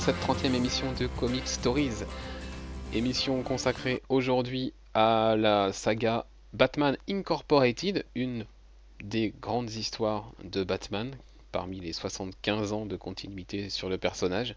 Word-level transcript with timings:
pour 0.00 0.06
cette 0.06 0.20
30e 0.22 0.54
émission 0.54 0.86
de 0.98 1.08
Comic 1.18 1.46
Stories. 1.46 2.04
Émission 2.94 3.42
consacrée 3.42 4.02
aujourd'hui 4.08 4.72
à 4.94 5.34
la 5.36 5.74
saga 5.74 6.24
Batman 6.54 6.96
Incorporated, 7.08 8.06
une 8.14 8.46
des 9.04 9.34
grandes 9.42 9.70
histoires 9.70 10.32
de 10.42 10.64
Batman, 10.64 11.10
parmi 11.52 11.80
les 11.80 11.92
75 11.92 12.72
ans 12.72 12.86
de 12.86 12.96
continuité 12.96 13.68
sur 13.68 13.90
le 13.90 13.98
personnage. 13.98 14.54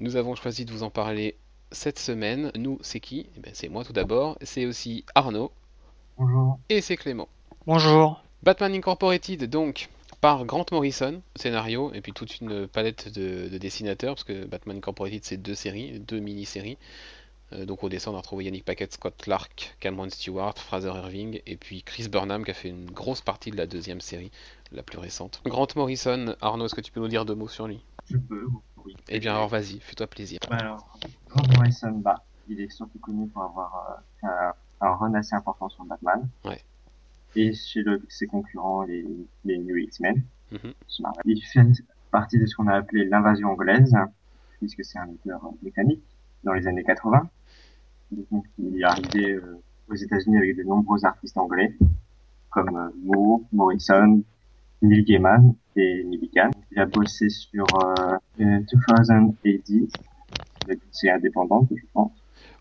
Nous 0.00 0.16
avons 0.16 0.34
choisi 0.34 0.66
de 0.66 0.72
vous 0.72 0.82
en 0.82 0.90
parler 0.90 1.36
cette 1.70 1.98
semaine. 1.98 2.52
Nous, 2.54 2.78
c'est 2.82 3.00
qui? 3.00 3.28
Eh 3.38 3.40
ben, 3.40 3.52
C'est 3.54 3.68
moi 3.68 3.84
tout 3.84 3.94
d'abord, 3.94 4.36
c'est 4.42 4.66
aussi 4.66 5.06
Arnaud. 5.14 5.50
Bonjour. 6.18 6.58
Et 6.68 6.82
c'est 6.82 6.98
Clément. 6.98 7.28
Bonjour. 7.66 8.22
Batman 8.42 8.74
Incorporated, 8.74 9.48
donc, 9.48 9.88
par 10.22 10.46
Grant 10.46 10.64
Morrison, 10.70 11.20
scénario, 11.34 11.92
et 11.94 12.00
puis 12.00 12.12
toute 12.12 12.40
une 12.40 12.68
palette 12.68 13.12
de, 13.12 13.48
dessinateurs, 13.58 14.14
parce 14.14 14.22
que 14.22 14.46
Batman 14.46 14.76
Incorporated, 14.76 15.24
c'est 15.24 15.36
deux 15.36 15.56
séries, 15.56 15.98
deux 15.98 16.20
mini-séries. 16.20 16.78
Euh, 17.52 17.66
donc 17.66 17.82
au 17.82 17.88
dessin, 17.88 18.12
on 18.12 18.14
a 18.14 18.18
retrouvé 18.18 18.44
Yannick 18.44 18.64
Paquette, 18.64 18.92
Scott 18.92 19.14
Clark, 19.20 19.76
Cameron 19.80 20.08
Stewart, 20.10 20.54
Fraser 20.56 20.92
Irving, 20.94 21.40
et 21.44 21.56
puis 21.56 21.82
Chris 21.82 22.08
Burnham, 22.08 22.44
qui 22.44 22.52
a 22.52 22.54
fait 22.54 22.68
une 22.68 22.88
grosse 22.88 23.20
partie 23.20 23.50
de 23.50 23.56
la 23.56 23.66
deuxième 23.66 24.00
série, 24.00 24.30
la 24.70 24.84
plus 24.84 24.98
récente. 24.98 25.42
Grant 25.44 25.66
Morrison, 25.74 26.36
Arnaud, 26.40 26.66
est-ce 26.66 26.76
que 26.76 26.80
tu 26.80 26.92
peux 26.92 27.00
nous 27.00 27.08
dire 27.08 27.24
deux 27.24 27.34
mots 27.34 27.48
sur 27.48 27.66
lui? 27.66 27.84
Je 28.08 28.16
peux, 28.16 28.46
oui. 28.84 28.94
Eh 29.08 29.18
bien, 29.18 29.34
alors 29.34 29.48
vas-y, 29.48 29.80
fais-toi 29.80 30.06
plaisir. 30.06 30.38
Bah 30.48 30.58
alors, 30.60 30.98
Grant 31.30 31.48
Morrison, 31.56 31.90
bah, 31.98 32.22
il 32.48 32.60
est 32.60 32.70
surtout 32.70 33.00
connu 33.00 33.26
pour 33.26 33.42
avoir 33.42 34.00
euh, 34.22 34.28
un, 34.28 34.86
un 34.86 34.94
run 34.94 35.14
assez 35.14 35.34
important 35.34 35.68
sur 35.68 35.84
Batman. 35.84 36.28
Ouais. 36.44 36.62
Et 37.34 37.52
chez 37.54 37.82
le, 37.82 38.02
ses 38.08 38.26
concurrents, 38.26 38.82
les, 38.82 39.06
les 39.44 39.58
New 39.58 39.76
X-Men. 39.76 40.22
Chez 40.52 41.02
Marvel. 41.02 41.22
Il 41.24 41.40
fait 41.40 41.60
partie 42.10 42.38
de 42.38 42.46
ce 42.46 42.54
qu'on 42.54 42.66
a 42.66 42.74
appelé 42.74 43.06
l'invasion 43.06 43.48
anglaise, 43.48 43.94
puisque 44.58 44.84
c'est 44.84 44.98
un 44.98 45.08
auteur 45.08 45.40
britannique 45.62 46.02
dans 46.44 46.52
les 46.52 46.66
années 46.66 46.84
80. 46.84 47.28
Donc, 48.30 48.44
il 48.58 48.78
est 48.78 48.84
arrivé 48.84 49.32
euh, 49.32 49.62
aux 49.88 49.94
États-Unis 49.94 50.36
avec 50.36 50.56
de 50.56 50.62
nombreux 50.64 51.04
artistes 51.04 51.38
anglais, 51.38 51.74
comme 52.50 52.76
euh, 52.76 52.90
Moore, 53.02 53.40
Morrison, 53.52 54.22
Neil 54.82 55.04
Gaiman 55.04 55.54
et 55.76 56.04
Milligan. 56.04 56.50
Il 56.72 56.78
a 56.80 56.86
bossé 56.86 57.28
sur 57.28 57.64
euh, 57.82 58.16
euh, 58.40 58.60
2000 59.44 59.86
AD, 60.68 60.78
c'est 60.90 61.10
indépendante, 61.10 61.68
je 61.74 61.84
pense. 61.92 62.12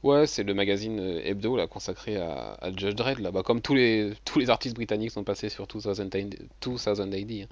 Ouais, 0.04 0.26
c'est 0.26 0.44
le 0.44 0.54
magazine 0.54 1.00
euh, 1.00 1.22
hebdo 1.24 1.56
là, 1.56 1.68
consacré 1.68 2.18
à, 2.18 2.54
à 2.60 2.72
Judge 2.72 2.96
Dredd, 2.96 3.20
là. 3.20 3.32
Bah, 3.32 3.44
comme 3.44 3.62
tous 3.62 3.76
les, 3.76 4.14
tous 4.26 4.40
les 4.40 4.50
artistes 4.50 4.76
britanniques 4.76 5.12
sont 5.12 5.24
passés 5.24 5.50
sur 5.50 5.68
2000 5.68 6.08
AD. 6.14 6.36
2000 6.62 7.02
AD, 7.14 7.32
hein. 7.32 7.48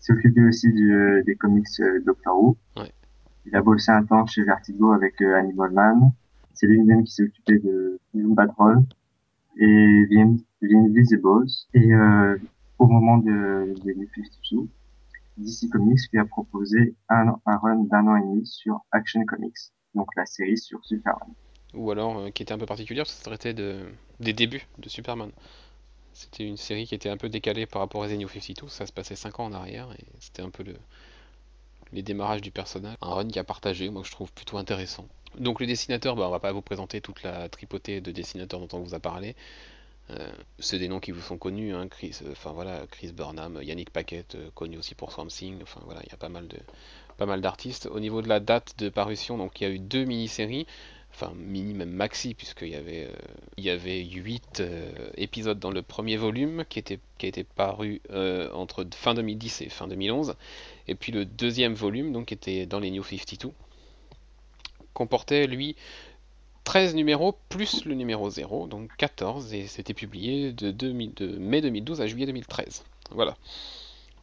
Il 0.00 0.04
s'est 0.04 0.12
occupé 0.12 0.44
aussi 0.44 0.72
du, 0.72 1.22
des 1.26 1.34
comics 1.34 1.66
euh, 1.80 2.00
Doctor 2.04 2.40
Who. 2.40 2.56
Ouais. 2.76 2.92
Il 3.46 3.56
a 3.56 3.62
bossé 3.62 3.90
un 3.90 4.04
temps 4.04 4.26
chez 4.26 4.42
Vertigo 4.42 4.92
avec 4.92 5.20
euh, 5.22 5.34
Animal 5.36 5.70
Man. 5.72 6.12
C'est 6.54 6.66
lui-même 6.66 7.04
qui 7.04 7.12
s'est 7.12 7.22
occupé 7.24 7.58
de 7.58 7.98
Doom 8.14 8.34
Patrol 8.34 8.82
et 9.58 10.06
The, 10.10 10.40
The 10.60 10.72
Invisibles. 10.72 11.46
Et 11.74 11.94
euh, 11.94 12.36
au 12.78 12.86
moment 12.86 13.18
de, 13.18 13.74
de 13.82 13.94
52, 14.14 14.68
DC 15.38 15.70
Comics 15.70 16.00
lui 16.12 16.18
a 16.18 16.24
proposé 16.24 16.94
un, 17.08 17.36
un 17.46 17.56
run 17.56 17.84
d'un 17.84 18.06
an 18.06 18.16
et 18.16 18.22
demi 18.22 18.46
sur 18.46 18.80
Action 18.92 19.24
Comics, 19.24 19.72
donc 19.94 20.08
la 20.16 20.26
série 20.26 20.58
sur 20.58 20.84
Superman. 20.84 21.28
Ou 21.74 21.90
alors, 21.90 22.18
euh, 22.18 22.30
qui 22.30 22.42
était 22.42 22.52
un 22.52 22.58
peu 22.58 22.66
particulière, 22.66 23.06
ça 23.06 23.22
traitait 23.22 23.54
de, 23.54 23.84
des 24.20 24.32
débuts 24.32 24.66
de 24.78 24.88
Superman. 24.88 25.30
C'était 26.12 26.44
une 26.44 26.56
série 26.56 26.86
qui 26.86 26.94
était 26.94 27.10
un 27.10 27.16
peu 27.16 27.28
décalée 27.28 27.66
par 27.66 27.80
rapport 27.80 28.02
à 28.02 28.08
The 28.08 28.12
New 28.12 28.28
52, 28.28 28.68
ça 28.68 28.86
se 28.86 28.92
passait 28.92 29.14
5 29.14 29.40
ans 29.40 29.44
en 29.44 29.52
arrière, 29.52 29.88
et 29.92 30.04
c'était 30.18 30.42
un 30.42 30.50
peu 30.50 30.62
le, 30.64 30.74
les 31.92 32.02
démarrages 32.02 32.40
du 32.40 32.50
personnage. 32.50 32.96
Un 33.02 33.14
run 33.14 33.28
qui 33.28 33.38
a 33.38 33.44
partagé, 33.44 33.88
moi 33.90 34.02
que 34.02 34.08
je 34.08 34.12
trouve 34.12 34.32
plutôt 34.32 34.58
intéressant. 34.58 35.06
Donc 35.38 35.60
le 35.60 35.66
dessinateur, 35.66 36.16
bah, 36.16 36.26
on 36.26 36.30
va 36.30 36.40
pas 36.40 36.52
vous 36.52 36.62
présenter 36.62 37.00
toute 37.00 37.22
la 37.22 37.48
tripotée 37.48 38.00
de 38.00 38.10
dessinateurs 38.10 38.60
dont 38.60 38.78
on 38.78 38.82
vous 38.82 38.94
a 38.94 39.00
parlé. 39.00 39.36
Euh, 40.10 40.30
c'est 40.58 40.78
des 40.78 40.88
noms 40.88 41.00
qui 41.00 41.10
vous 41.10 41.20
sont 41.20 41.36
connus, 41.36 41.74
hein, 41.74 41.86
Chris, 41.88 42.18
euh, 42.22 42.32
voilà, 42.54 42.86
Chris 42.90 43.12
Burnham, 43.12 43.60
Yannick 43.62 43.90
Paquette, 43.90 44.36
euh, 44.36 44.50
connu 44.54 44.78
aussi 44.78 44.94
pour 44.94 45.12
Swamp 45.12 45.26
Thing, 45.26 45.58
enfin 45.62 45.80
voilà, 45.84 46.00
il 46.04 46.10
y 46.10 46.14
a 46.14 46.16
pas 46.16 46.30
mal 46.30 46.48
de 46.48 46.58
pas 47.18 47.26
mal 47.26 47.40
d'artistes. 47.40 47.86
Au 47.86 48.00
niveau 48.00 48.22
de 48.22 48.28
la 48.28 48.40
date 48.40 48.78
de 48.78 48.88
parution, 48.88 49.36
donc 49.36 49.60
il 49.60 49.64
y 49.64 49.66
a 49.66 49.70
eu 49.70 49.78
deux 49.80 50.04
mini-séries, 50.04 50.66
enfin 51.12 51.32
mini 51.34 51.74
même 51.74 51.90
maxi 51.90 52.32
puisqu'il 52.34 52.68
y 52.68 52.76
avait 52.76 53.06
euh, 53.06 53.16
il 53.56 53.64
y 53.64 53.70
avait 53.70 54.02
huit 54.04 54.62
épisodes 55.16 55.58
dans 55.58 55.70
le 55.70 55.82
premier 55.82 56.16
volume 56.16 56.64
qui 56.68 56.78
était 56.78 57.00
qui 57.18 57.26
a 57.26 57.28
été 57.28 57.44
paru 57.44 58.00
entre 58.54 58.86
fin 58.94 59.14
2010 59.14 59.62
et 59.62 59.68
fin 59.68 59.88
2011, 59.88 60.36
et 60.86 60.94
puis 60.94 61.12
le 61.12 61.24
deuxième 61.24 61.74
volume 61.74 62.12
donc 62.12 62.32
était 62.32 62.66
dans 62.66 62.80
les 62.80 62.90
New 62.90 63.02
52 63.02 63.52
comportait 64.94 65.46
lui 65.46 65.76
13 66.68 66.94
numéros 66.94 67.34
plus 67.48 67.86
le 67.86 67.94
numéro 67.94 68.28
0, 68.28 68.66
donc 68.66 68.90
14, 68.98 69.54
et 69.54 69.66
c'était 69.66 69.94
publié 69.94 70.52
de, 70.52 70.70
2000 70.70 71.14
de 71.14 71.38
mai 71.38 71.62
2012 71.62 72.02
à 72.02 72.06
juillet 72.06 72.26
2013. 72.26 72.84
Voilà 73.10 73.36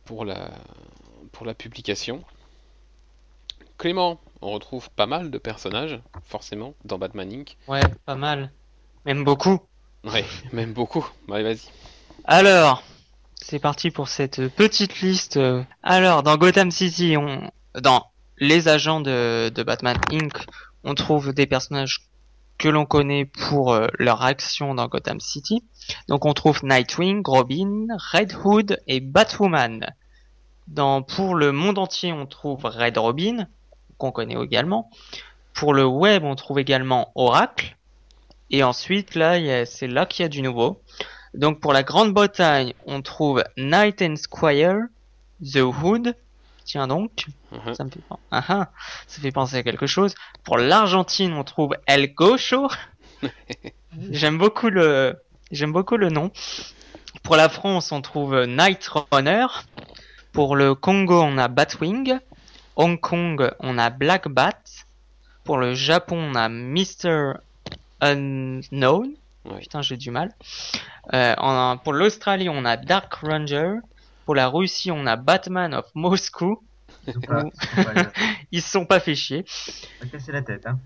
pour 0.05 0.25
la, 0.25 0.51
pour 1.31 1.47
la 1.47 1.55
publication. 1.55 2.23
Clément, 3.79 4.19
on 4.43 4.51
retrouve 4.51 4.91
pas 4.91 5.07
mal 5.07 5.31
de 5.31 5.37
personnages, 5.39 5.99
forcément, 6.23 6.75
dans 6.85 6.99
Batman 6.99 7.33
Inc. 7.33 7.57
Ouais, 7.67 7.81
pas 8.05 8.13
mal. 8.13 8.51
Même 9.07 9.23
beaucoup. 9.23 9.59
Ouais, 10.03 10.23
même 10.53 10.73
beaucoup. 10.73 11.09
Allez, 11.31 11.41
vas-y. 11.41 11.67
Alors, 12.25 12.83
c'est 13.41 13.57
parti 13.57 13.89
pour 13.89 14.07
cette 14.07 14.49
petite 14.49 15.01
liste. 15.01 15.39
Alors, 15.81 16.21
dans 16.21 16.37
Gotham 16.37 16.69
City, 16.69 17.17
on, 17.17 17.49
dans 17.73 18.05
les 18.37 18.67
agents 18.67 19.01
de, 19.01 19.49
de 19.49 19.63
Batman 19.63 19.97
Inc., 20.11 20.45
on 20.83 20.93
trouve 20.93 21.33
des 21.33 21.47
personnages 21.47 22.01
que 22.57 22.69
l'on 22.69 22.85
connaît 22.85 23.25
pour 23.25 23.73
euh, 23.73 23.87
leur 23.99 24.23
action 24.23 24.75
dans 24.75 24.87
Gotham 24.87 25.19
City. 25.19 25.63
Donc, 26.07 26.25
on 26.25 26.33
trouve 26.33 26.63
Nightwing, 26.63 27.21
Robin, 27.25 27.87
Red 28.13 28.33
Hood 28.43 28.81
et 28.87 28.99
Batwoman. 28.99 29.93
Dans, 30.67 31.01
pour 31.01 31.35
le 31.35 31.51
monde 31.51 31.77
entier, 31.77 32.11
on 32.11 32.25
trouve 32.25 32.65
Red 32.65 32.97
Robin, 32.97 33.47
qu'on 33.97 34.11
connaît 34.11 34.41
également. 34.41 34.89
Pour 35.53 35.73
le 35.73 35.85
web, 35.85 36.23
on 36.23 36.35
trouve 36.35 36.59
également 36.59 37.11
Oracle. 37.15 37.77
Et 38.51 38.63
ensuite, 38.63 39.15
là, 39.15 39.65
c'est 39.65 39.87
là 39.87 40.05
qu'il 40.05 40.23
y 40.23 40.25
a 40.25 40.29
du 40.29 40.41
nouveau. 40.41 40.81
Donc 41.33 41.59
pour 41.59 41.73
la 41.73 41.83
Grande-Bretagne, 41.83 42.73
on 42.85 43.01
trouve 43.01 43.43
Night 43.57 44.01
and 44.01 44.15
Squire, 44.15 44.87
The 45.43 45.57
Hood. 45.57 46.15
Tiens 46.65 46.87
donc, 46.87 47.25
Mhm. 47.51 47.75
ça 47.75 47.83
me 47.83 47.89
fait, 47.91 47.99
ah 48.31 48.43
ah, 48.49 48.69
ça 49.07 49.21
fait 49.21 49.31
penser 49.31 49.55
à 49.57 49.63
quelque 49.63 49.85
chose. 49.87 50.15
Pour 50.43 50.57
l'Argentine, 50.57 51.31
on 51.33 51.43
trouve 51.43 51.75
El 51.85 52.13
Gaucho. 52.13 52.67
j'aime 54.11 54.37
beaucoup 54.37 54.69
le, 54.69 55.15
j'aime 55.51 55.71
beaucoup 55.71 55.95
le 55.97 56.09
nom. 56.09 56.31
Pour 57.23 57.35
la 57.35 57.49
France, 57.49 57.91
on 57.91 58.01
trouve 58.01 58.45
Night 58.45 58.89
Runner. 59.11 59.45
Pour 60.33 60.55
le 60.55 60.73
Congo, 60.75 61.21
on 61.21 61.37
a 61.37 61.47
Batwing. 61.47 62.19
Hong 62.75 62.99
Kong, 62.99 63.51
on 63.59 63.77
a 63.77 63.89
Black 63.89 64.27
Bat. 64.27 64.59
Pour 65.43 65.57
le 65.57 65.73
Japon, 65.75 66.17
on 66.17 66.35
a 66.35 66.49
Mr. 66.49 67.35
Unknown. 68.01 69.13
Putain, 69.59 69.81
j'ai 69.83 69.97
du 69.97 70.09
mal. 70.11 70.33
Euh, 71.13 71.35
en- 71.37 71.77
pour 71.77 71.93
l'Australie, 71.93 72.49
on 72.49 72.65
a 72.65 72.75
Dark 72.77 73.13
Ranger. 73.13 73.75
Pour 74.25 74.35
la 74.35 74.47
Russie, 74.47 74.91
on 74.91 75.05
a 75.05 75.15
Batman 75.15 75.73
of 75.73 75.85
Moscou. 75.93 76.61
Ils 77.07 77.13
sont 77.13 77.21
pas, 77.21 77.43
ils 77.43 77.51
sont 77.51 77.83
pas, 77.83 78.11
Ils 78.51 78.61
se 78.61 78.69
sont 78.69 78.85
pas 78.85 78.99
fait 78.99 79.15
chier. 79.15 79.45
pas 79.99 80.07
cassé 80.07 80.31
la 80.31 80.41
tête, 80.41 80.65
hein. 80.65 80.79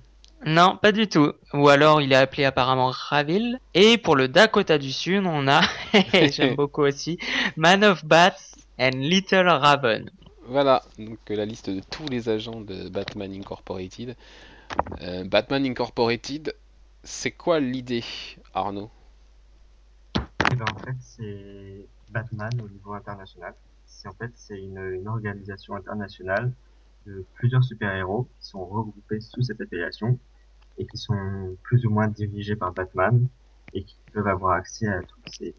Non, 0.45 0.77
pas 0.81 0.91
du 0.91 1.07
tout. 1.07 1.33
Ou 1.53 1.67
alors, 1.67 2.01
il 2.01 2.13
est 2.13 2.15
appelé 2.15 2.45
apparemment 2.45 2.91
Ravil. 2.93 3.59
Et 3.73 3.97
pour 3.97 4.15
le 4.15 4.27
Dakota 4.27 4.77
du 4.77 4.91
Sud, 4.91 5.23
on 5.25 5.47
a, 5.47 5.61
j'aime 6.31 6.55
beaucoup 6.55 6.83
aussi, 6.83 7.17
Man 7.57 7.83
of 7.83 8.05
Bats 8.05 8.35
and 8.79 8.91
Little 8.95 9.47
Raven. 9.49 10.09
Voilà, 10.47 10.81
donc 10.97 11.19
euh, 11.29 11.35
la 11.35 11.45
liste 11.45 11.69
de 11.69 11.81
tous 11.91 12.07
les 12.07 12.29
agents 12.29 12.61
de 12.61 12.89
Batman 12.89 13.31
Incorporated. 13.33 14.15
Euh, 15.01 15.23
Batman 15.25 15.65
Incorporated, 15.65 16.55
c'est 17.03 17.31
quoi 17.31 17.59
l'idée, 17.59 18.03
Arnaud? 18.53 18.89
Et 20.51 20.55
ben, 20.55 20.65
en 20.73 20.79
fait, 20.79 20.95
c'est 21.01 21.85
Batman 22.09 22.59
au 22.61 22.69
niveau 22.69 22.93
international. 22.93 23.55
C'est 23.85 24.07
en 24.07 24.13
fait 24.15 24.31
c'est 24.35 24.59
une, 24.59 24.79
une 24.79 25.07
organisation 25.07 25.75
internationale 25.75 26.53
de 27.05 27.27
plusieurs 27.33 27.63
super-héros 27.63 28.25
qui 28.39 28.45
sont 28.47 28.65
regroupés 28.65 29.21
sous 29.21 29.41
cette 29.43 29.61
appellation 29.61 30.19
et 30.77 30.87
qui 30.87 30.97
sont 30.97 31.57
plus 31.63 31.85
ou 31.85 31.91
moins 31.91 32.07
dirigés 32.07 32.55
par 32.55 32.73
Batman 32.73 33.27
et 33.73 33.83
qui 33.85 33.97
peuvent 34.13 34.27
avoir 34.27 34.53
accès 34.53 34.87
à 34.87 35.03
toutes 35.03 35.27
ces, 35.29 35.55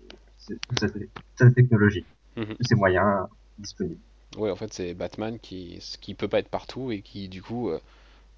toute 0.68 0.78
cette, 0.78 1.54
technologie, 1.54 2.06
Mhm. 2.36 2.56
tous 2.58 2.64
ces 2.64 2.74
moyens 2.76 3.28
disponibles. 3.58 4.02
Ouais, 4.36 4.50
en 4.50 4.56
fait, 4.56 4.72
c'est 4.72 4.94
Batman 4.94 5.38
qui, 5.40 5.78
qui 6.00 6.14
peut 6.14 6.28
pas 6.28 6.38
être 6.40 6.48
partout 6.48 6.90
et 6.92 7.00
qui, 7.02 7.28
du 7.28 7.42
coup, 7.42 7.68
euh, 7.70 7.80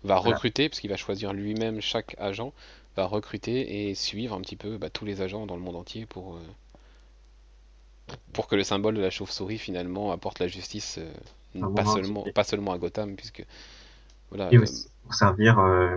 va 0.04 0.18
Voilà. 0.20 0.36
recruter, 0.36 0.68
parce 0.68 0.80
qu'il 0.80 0.90
va 0.90 0.96
choisir 0.96 1.32
lui-même 1.34 1.80
chaque 1.82 2.16
agent, 2.18 2.52
va 2.96 3.06
recruter 3.06 3.88
et 3.90 3.94
suivre 3.96 4.34
un 4.36 4.42
petit 4.42 4.56
peu 4.56 4.78
bah, 4.78 4.90
tous 4.90 5.04
les 5.06 5.22
agents 5.22 5.46
dans 5.46 5.56
le 5.56 5.62
monde 5.62 5.76
entier 5.76 6.06
pour, 6.06 6.36
euh, 6.36 6.40
pour 8.32 8.46
que 8.48 8.56
le 8.56 8.64
symbole 8.64 8.94
de 8.94 9.00
la 9.00 9.10
chauve-souris, 9.10 9.58
finalement, 9.58 10.12
apporte 10.12 10.38
la 10.38 10.48
justice 10.48 10.98
euh, 10.98 11.12
pas 11.74 11.84
seulement, 11.84 12.24
pas 12.34 12.44
seulement 12.44 12.72
à 12.72 12.78
Gotham, 12.78 13.16
puisque 13.16 13.44
voilà, 14.30 14.50
Et 14.50 14.56
euh, 14.56 14.62
aussi 14.62 14.88
pour 15.02 15.14
servir, 15.14 15.58
euh, 15.58 15.96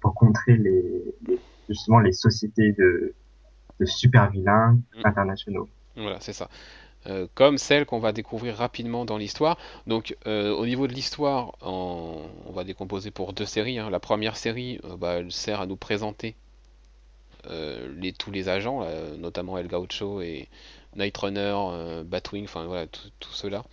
pour 0.00 0.14
contrer 0.14 0.56
les, 0.56 0.82
les- 1.26 1.40
justement 1.68 2.00
les 2.00 2.12
sociétés 2.12 2.72
de, 2.72 3.14
de 3.80 3.84
super 3.86 4.30
vilains 4.30 4.78
Mm. 4.94 5.02
internationaux. 5.04 5.70
Voilà, 5.96 6.20
c'est 6.20 6.32
ça. 6.32 6.48
Euh, 7.06 7.28
comme 7.34 7.58
celle 7.58 7.86
qu'on 7.86 8.00
va 8.00 8.12
découvrir 8.12 8.56
rapidement 8.56 9.04
dans 9.06 9.18
l'histoire. 9.18 9.58
Donc, 9.86 10.16
euh, 10.26 10.52
au 10.54 10.66
niveau 10.66 10.86
de 10.88 10.94
l'histoire, 10.94 11.54
on 11.62 12.28
va 12.54 12.64
décomposer 12.64 13.10
pour 13.10 13.32
deux 13.34 13.46
séries. 13.46 13.78
hein. 13.78 13.90
La 13.90 14.00
première 14.00 14.36
série, 14.36 14.80
euh, 14.84 14.96
bah, 14.96 15.14
elle 15.14 15.32
sert 15.32 15.60
à 15.60 15.66
nous 15.66 15.76
présenter 15.76 16.36
les, 17.96 18.12
tous 18.12 18.30
les 18.30 18.48
agents, 18.48 18.80
là, 18.80 18.90
notamment 19.18 19.58
El 19.58 19.68
Gaucho 19.68 20.20
et 20.22 20.48
Night 20.96 21.16
Runner, 21.18 21.54
euh, 21.56 22.04
Batwing, 22.04 22.44
enfin 22.44 22.64
voilà, 22.66 22.86
tout- 22.86 23.32
ceux-là. 23.32 23.64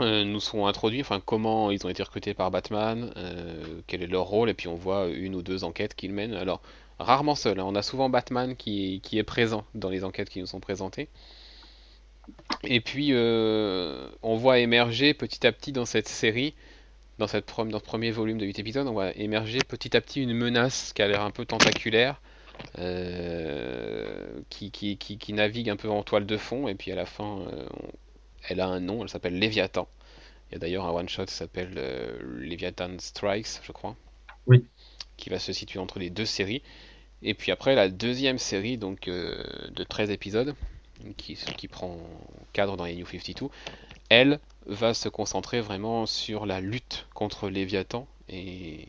euh, 0.00 0.24
nous 0.24 0.40
sont 0.40 0.66
introduits, 0.66 1.00
enfin 1.02 1.20
comment 1.24 1.70
ils 1.70 1.84
ont 1.86 1.90
été 1.90 2.02
recrutés 2.02 2.32
par 2.34 2.50
Batman, 2.50 3.12
euh, 3.16 3.80
quel 3.86 4.02
est 4.02 4.06
leur 4.06 4.24
rôle, 4.24 4.48
et 4.48 4.54
puis 4.54 4.66
on 4.68 4.74
voit 4.74 5.08
une 5.08 5.34
ou 5.34 5.42
deux 5.42 5.62
enquêtes 5.64 5.94
qu'ils 5.94 6.12
mènent. 6.12 6.34
Alors, 6.34 6.62
rarement 6.98 7.34
seul, 7.34 7.60
hein. 7.60 7.64
on 7.66 7.74
a 7.74 7.82
souvent 7.82 8.08
Batman 8.08 8.56
qui, 8.56 9.00
est 9.12 9.22
présent 9.22 9.64
dans 9.74 9.90
les 9.90 10.04
enquêtes 10.04 10.30
qui 10.30 10.40
nous 10.40 10.46
sont 10.46 10.60
présentées. 10.60 11.08
Et 12.64 12.80
puis, 12.80 13.12
on 13.14 14.36
voit 14.36 14.58
émerger 14.58 15.14
petit 15.14 15.46
à 15.46 15.52
petit 15.52 15.72
dans 15.72 15.84
cette 15.84 16.08
série, 16.08 16.54
dans, 17.18 17.26
cette 17.26 17.46
dans 17.68 17.78
ce 17.78 17.84
premier 17.84 18.10
volume 18.10 18.38
de 18.38 18.46
8 18.46 18.58
épisodes, 18.58 18.86
on 18.86 18.92
voit 18.92 19.16
émerger 19.16 19.58
petit 19.66 19.96
à 19.96 20.00
petit 20.00 20.22
une 20.22 20.34
menace 20.34 20.92
qui 20.94 21.02
a 21.02 21.08
l'air 21.08 21.22
un 21.22 21.30
peu 21.30 21.44
tentaculaire, 21.44 22.20
qui, 24.50 24.70
qui, 24.70 24.96
qui, 24.96 25.18
qui 25.18 25.32
navigue 25.32 25.70
un 25.70 25.76
peu 25.76 25.88
en 25.90 26.02
toile 26.02 26.26
de 26.26 26.36
fond, 26.36 26.68
et 26.68 26.74
puis 26.74 26.92
à 26.92 26.94
la 26.94 27.06
fin, 27.06 27.40
euh, 27.52 27.66
elle 28.48 28.60
a 28.60 28.66
un 28.66 28.80
nom, 28.80 29.02
elle 29.02 29.08
s'appelle 29.08 29.38
Léviathan. 29.38 29.88
Il 30.50 30.54
y 30.54 30.56
a 30.56 30.58
d'ailleurs 30.58 30.86
un 30.86 30.90
one-shot 30.90 31.26
qui 31.26 31.34
s'appelle 31.34 31.74
euh, 31.76 32.18
Léviathan 32.40 32.98
Strikes, 32.98 33.60
je 33.62 33.72
crois, 33.72 33.96
Oui. 34.46 34.64
qui 35.16 35.30
va 35.30 35.38
se 35.38 35.52
situer 35.52 35.78
entre 35.78 35.98
les 35.98 36.10
deux 36.10 36.24
séries. 36.24 36.62
Et 37.22 37.34
puis 37.34 37.52
après, 37.52 37.74
la 37.74 37.88
deuxième 37.88 38.38
série 38.38 38.78
donc 38.78 39.06
euh, 39.08 39.42
de 39.70 39.84
13 39.84 40.10
épisodes, 40.10 40.54
qui, 41.16 41.34
qui 41.56 41.68
prend 41.68 41.98
cadre 42.52 42.76
dans 42.76 42.84
les 42.84 42.94
New 42.96 43.06
52, 43.06 43.46
elle 44.08 44.40
va 44.66 44.92
se 44.92 45.08
concentrer 45.08 45.60
vraiment 45.60 46.04
sur 46.06 46.44
la 46.46 46.60
lutte 46.60 47.06
contre 47.14 47.48
Léviathan 47.48 48.06
et, 48.28 48.88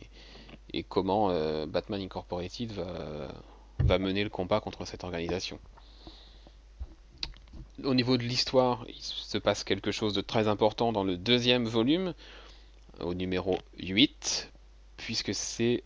et 0.72 0.82
comment 0.82 1.30
euh, 1.30 1.66
Batman 1.66 2.00
Incorporated 2.02 2.72
va, 2.72 3.28
va 3.84 3.98
mener 3.98 4.24
le 4.24 4.30
combat 4.30 4.60
contre 4.60 4.84
cette 4.84 5.04
organisation. 5.04 5.58
Au 7.84 7.94
niveau 7.94 8.16
de 8.16 8.22
l'histoire, 8.22 8.84
il 8.88 9.02
se 9.02 9.38
passe 9.38 9.64
quelque 9.64 9.90
chose 9.90 10.14
de 10.14 10.20
très 10.20 10.46
important 10.46 10.92
dans 10.92 11.04
le 11.04 11.16
deuxième 11.16 11.64
volume, 11.64 12.14
au 13.00 13.14
numéro 13.14 13.58
8, 13.78 14.52
puisque 14.96 15.34
c'est 15.34 15.82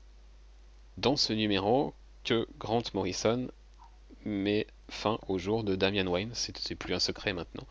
dans 0.99 1.17
ce 1.17 1.33
numéro 1.33 1.95
que 2.25 2.47
Grant 2.59 2.83
Morrison 2.93 3.49
met 4.25 4.67
fin 4.89 5.19
au 5.29 5.39
jour 5.39 5.65
de 5.65 5.77
Damian 5.77 6.07
Wayne. 6.07 6.31
C'est 6.35 6.75
plus 6.75 6.95
un 6.95 6.99
secret 6.99 7.33
maintenant. 7.33 7.67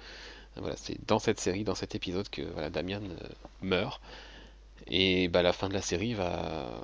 Voilà, 0.56 0.76
c'est 0.78 0.98
dans 1.06 1.20
cette 1.20 1.40
série, 1.40 1.66
dans 1.66 1.76
cet 1.76 1.96
épisode 1.96 2.30
que 2.30 2.70
Damian 2.70 3.02
euh, 3.04 3.28
meurt. 3.62 4.02
Et 4.88 5.28
bah, 5.28 5.42
la 5.42 5.52
fin 5.52 5.68
de 5.68 5.74
la 5.74 5.82
série 5.82 6.14
va 6.14 6.82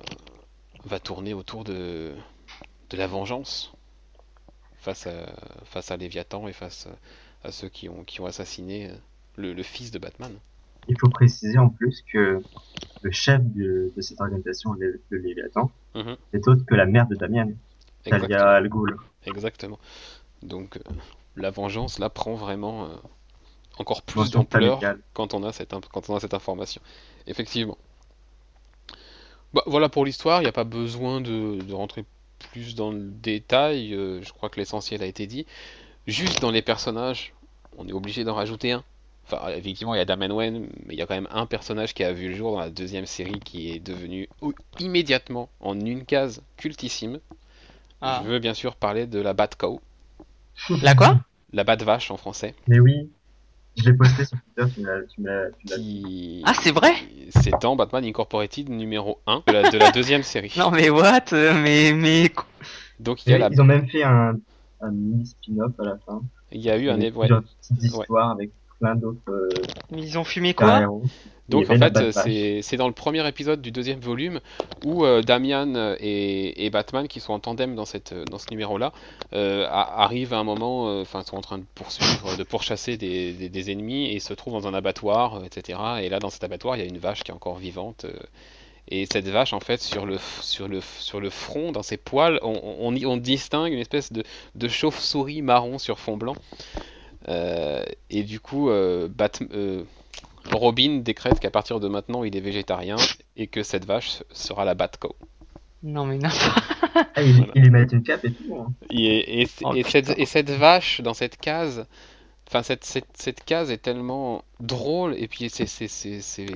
tourner 1.02 1.32
autour 1.32 1.64
de, 1.64 2.14
de 2.92 2.98
la 2.98 3.06
vengeance 3.06 3.72
face 4.76 5.06
à, 5.06 5.32
face 5.64 5.90
à 5.90 5.96
Léviathan 5.96 6.46
et 6.48 6.52
face 6.52 6.88
à, 7.44 7.50
ceux 7.52 7.68
qui 7.68 7.88
ont, 7.88 8.04
qui 8.04 8.20
ont 8.20 8.26
assassiné 8.26 8.88
euh, 8.90 8.94
le, 9.36 9.52
le 9.52 9.62
fils 9.62 9.90
de 9.90 9.98
Batman. 9.98 10.32
Il 10.88 10.96
faut 10.98 11.08
préciser 11.08 11.58
en 11.58 11.68
plus 11.68 12.02
que 12.12 12.42
le 13.02 13.10
chef 13.12 13.40
de, 13.42 13.92
de 13.96 14.00
cette 14.00 14.20
organisation 14.20 14.74
de 14.74 15.00
Léviathan 15.10 15.70
Mhm. 15.94 16.16
n'est 16.32 16.48
autre 16.48 16.64
que 16.66 16.74
la 16.74 16.86
mère 16.86 17.06
de 17.06 17.14
Damien, 17.14 17.48
Talia. 18.04 18.50
Al 18.52 18.68
Ghul. 18.68 18.96
Exactement. 19.26 19.78
Donc 20.42 20.78
euh, 20.78 20.80
la 21.36 21.50
vengeance 21.50 21.98
là 21.98 22.08
prend 22.08 22.34
vraiment 22.34 22.86
euh, 22.86 22.94
encore 23.78 24.02
plus 24.02 24.30
d'ampleur 24.30 24.80
quand 25.12 25.34
on 25.34 25.42
a 25.44 25.52
cette 25.52 25.74
quand 25.92 26.08
on 26.08 26.16
a 26.16 26.20
cette 26.20 26.34
information. 26.34 26.80
Effectivement. 27.26 27.76
Bah, 29.52 29.62
voilà 29.66 29.88
pour 29.90 30.04
l'histoire, 30.06 30.40
il 30.40 30.44
n'y 30.44 30.48
a 30.48 30.52
pas 30.52 30.64
besoin 30.64 31.20
de, 31.20 31.60
de 31.60 31.74
rentrer 31.74 32.04
plus 32.48 32.74
dans 32.74 32.90
le 32.90 33.00
détail, 33.00 33.94
euh, 33.94 34.22
je 34.22 34.32
crois 34.32 34.48
que 34.48 34.58
l'essentiel 34.58 35.02
a 35.02 35.06
été 35.06 35.26
dit. 35.26 35.46
Juste 36.06 36.40
dans 36.40 36.50
les 36.50 36.62
personnages, 36.62 37.32
on 37.78 37.86
est 37.88 37.92
obligé 37.92 38.24
d'en 38.24 38.34
rajouter 38.34 38.72
un. 38.72 38.84
Enfin, 39.24 39.48
effectivement, 39.50 39.94
il 39.94 39.98
y 39.98 40.00
a 40.00 40.04
Damian 40.04 40.34
Wayne, 40.34 40.66
mais 40.84 40.94
il 40.94 40.98
y 40.98 41.02
a 41.02 41.06
quand 41.06 41.14
même 41.14 41.28
un 41.30 41.46
personnage 41.46 41.94
qui 41.94 42.02
a 42.02 42.12
vu 42.12 42.28
le 42.28 42.34
jour 42.34 42.52
dans 42.52 42.60
la 42.60 42.70
deuxième 42.70 43.06
série 43.06 43.38
qui 43.38 43.70
est 43.70 43.78
devenu 43.78 44.28
immédiatement, 44.80 45.48
en 45.60 45.78
une 45.78 46.04
case, 46.04 46.42
cultissime. 46.56 47.20
Ah. 48.00 48.20
Je 48.24 48.28
veux 48.28 48.40
bien 48.40 48.54
sûr 48.54 48.74
parler 48.74 49.06
de 49.06 49.20
la 49.20 49.32
Batcow, 49.32 49.80
La 50.82 50.94
quoi? 50.94 51.20
La 51.52 51.64
Bat-Vache 51.64 52.10
en 52.10 52.16
français, 52.16 52.54
Mais 52.66 52.80
oui, 52.80 53.10
je 53.76 53.84
l'ai 53.90 53.94
posté 53.94 54.24
sur 54.24 54.38
Twitter, 54.56 54.72
tu 54.74 55.22
l'as- 55.22 55.50
qui... 55.76 56.42
Ah, 56.44 56.52
c'est 56.54 56.72
vrai? 56.72 56.92
C'est 57.30 57.52
dans 57.60 57.76
Batman 57.76 58.04
Incorporated 58.04 58.68
numéro 58.68 59.20
1 59.26 59.42
de 59.46 59.52
la, 59.52 59.70
de 59.70 59.78
la 59.78 59.90
deuxième 59.90 60.22
série. 60.22 60.52
Non 60.58 60.70
mais 60.70 60.90
what? 60.90 61.24
Mais 61.32 61.92
mais 61.92 62.30
Donc 63.00 63.26
il 63.26 63.30
y 63.30 63.34
a, 63.34 63.38
la... 63.38 63.48
Ils 63.50 63.60
ont 63.60 63.64
même 63.64 63.88
fait 63.88 64.02
un, 64.02 64.38
un 64.80 64.90
mini 64.90 65.26
spin-off 65.26 65.72
à 65.80 65.84
la 65.84 65.98
fin. 66.04 66.22
il 66.50 66.60
y 66.60 66.70
a 66.70 66.76
eu 66.76 66.90
un... 66.90 66.98
ouais. 67.00 67.10
plusieurs 67.12 67.42
petites 67.42 67.82
histoires 67.82 68.30
avec 68.30 68.50
plein 68.82 68.96
d'autres 68.96 69.30
euh, 69.30 69.66
ils 69.92 70.18
ont 70.18 70.24
fumé 70.24 70.54
quoi. 70.54 70.86
Donc 71.48 71.70
en 71.70 71.76
fait, 71.76 72.10
c'est 72.12 72.62
c'est 72.62 72.76
dans 72.78 72.88
le 72.88 72.94
premier 72.94 73.26
épisode 73.28 73.62
du 73.62 73.72
deuxième 73.72 74.00
volume 74.00 74.40
où 74.82 75.04
euh, 75.04 75.22
Damian 75.22 75.96
et, 76.00 76.66
et 76.66 76.70
Batman, 76.70 77.08
qui 77.08 77.20
sont 77.20 77.34
en 77.34 77.40
tandem 77.40 77.74
dans, 77.76 77.84
cette, 77.86 78.14
dans 78.14 78.38
ce 78.38 78.48
numéro-là, 78.50 78.92
euh, 79.34 79.66
a- 79.68 80.02
arrivent 80.04 80.34
à 80.34 80.38
un 80.38 80.44
moment, 80.44 80.88
euh, 80.90 81.02
enfin 81.02 81.22
sont 81.24 81.36
en 81.36 81.42
train 81.42 81.58
de 81.58 81.64
poursuivre, 81.74 82.36
de 82.36 82.44
pourchasser 82.44 82.96
des, 82.96 83.32
des- 83.34 83.48
des 83.50 83.72
ennemis 83.72 84.10
et 84.14 84.20
se 84.20 84.34
trouvent 84.34 84.54
dans 84.54 84.68
un 84.68 84.74
abattoir, 84.74 85.36
euh, 85.36 85.44
etc. 85.44 86.02
Et 86.04 86.08
là, 86.10 86.20
dans 86.20 86.30
cet 86.30 86.44
abattoir, 86.44 86.76
il 86.76 86.80
y 86.80 86.82
a 86.82 86.88
une 86.88 86.98
vache 86.98 87.24
qui 87.24 87.32
est 87.32 87.34
encore 87.34 87.58
vivante. 87.58 88.06
euh, 88.06 88.12
et 88.88 89.06
cette 89.06 89.28
vache, 89.28 89.52
en 89.52 89.60
fait, 89.60 89.80
sur 89.80 90.06
le, 90.06 90.18
sur 90.40 90.68
le, 90.68 90.80
sur 90.80 91.20
le 91.20 91.30
front, 91.30 91.72
dans 91.72 91.82
ses 91.82 91.96
poils, 91.96 92.38
on, 92.42 92.60
on, 92.80 92.94
y- 92.94 93.06
on 93.06 93.16
distingue 93.16 93.72
une 93.72 93.78
espèce 93.78 94.12
de, 94.12 94.24
de 94.56 94.68
chauve-souris 94.68 95.42
marron 95.42 95.78
sur 95.78 95.98
fond 96.00 96.16
blanc. 96.16 96.36
Euh, 97.28 97.84
et 98.10 98.22
du 98.22 98.40
coup, 98.40 98.68
euh, 98.70 99.08
Bat- 99.08 99.42
euh, 99.52 99.84
Robin 100.50 100.98
décrète 100.98 101.38
qu'à 101.40 101.50
partir 101.50 101.78
de 101.80 101.88
maintenant, 101.88 102.24
il 102.24 102.36
est 102.36 102.40
végétarien 102.40 102.96
et 103.36 103.46
que 103.46 103.62
cette 103.62 103.84
vache 103.84 104.22
sera 104.32 104.64
la 104.64 104.74
Batco. 104.74 105.14
Non 105.84 106.04
mais 106.04 106.18
non. 106.18 106.28
Ah, 107.14 107.22
ils, 107.22 107.32
Voilà. 107.36 107.52
ils 107.56 107.62
lui 107.62 107.70
mettent 107.70 107.92
une 107.92 108.02
cape 108.02 108.24
et 108.24 108.32
tout. 108.32 108.54
Hein. 108.56 108.72
Et, 108.90 109.42
et, 109.42 109.48
Oh, 109.62 109.74
et 109.74 109.82
cette, 109.82 110.06
putain. 110.08 110.20
et 110.22 110.26
cette 110.26 110.50
vache 110.50 111.00
dans 111.00 111.14
cette 111.14 111.36
case, 111.38 111.86
enfin 112.48 112.62
cette, 112.62 112.84
cette, 112.84 113.06
cette 113.14 113.42
case 113.44 113.70
est 113.70 113.78
tellement 113.82 114.44
drôle 114.60 115.14
et 115.18 115.26
puis 115.26 115.48
c'est 115.50 115.66
c'est 115.66 115.88
c'est 115.88 116.20
c'est 116.20 116.46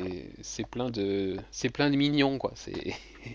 c'est 0.43 0.67
plein 0.67 0.91
de 0.91 1.37
c'est 1.51 1.71
plein 1.71 1.91
de 1.91 1.97
mignons 1.97 2.39
quoi. 2.39 2.53
C'est 2.55 2.95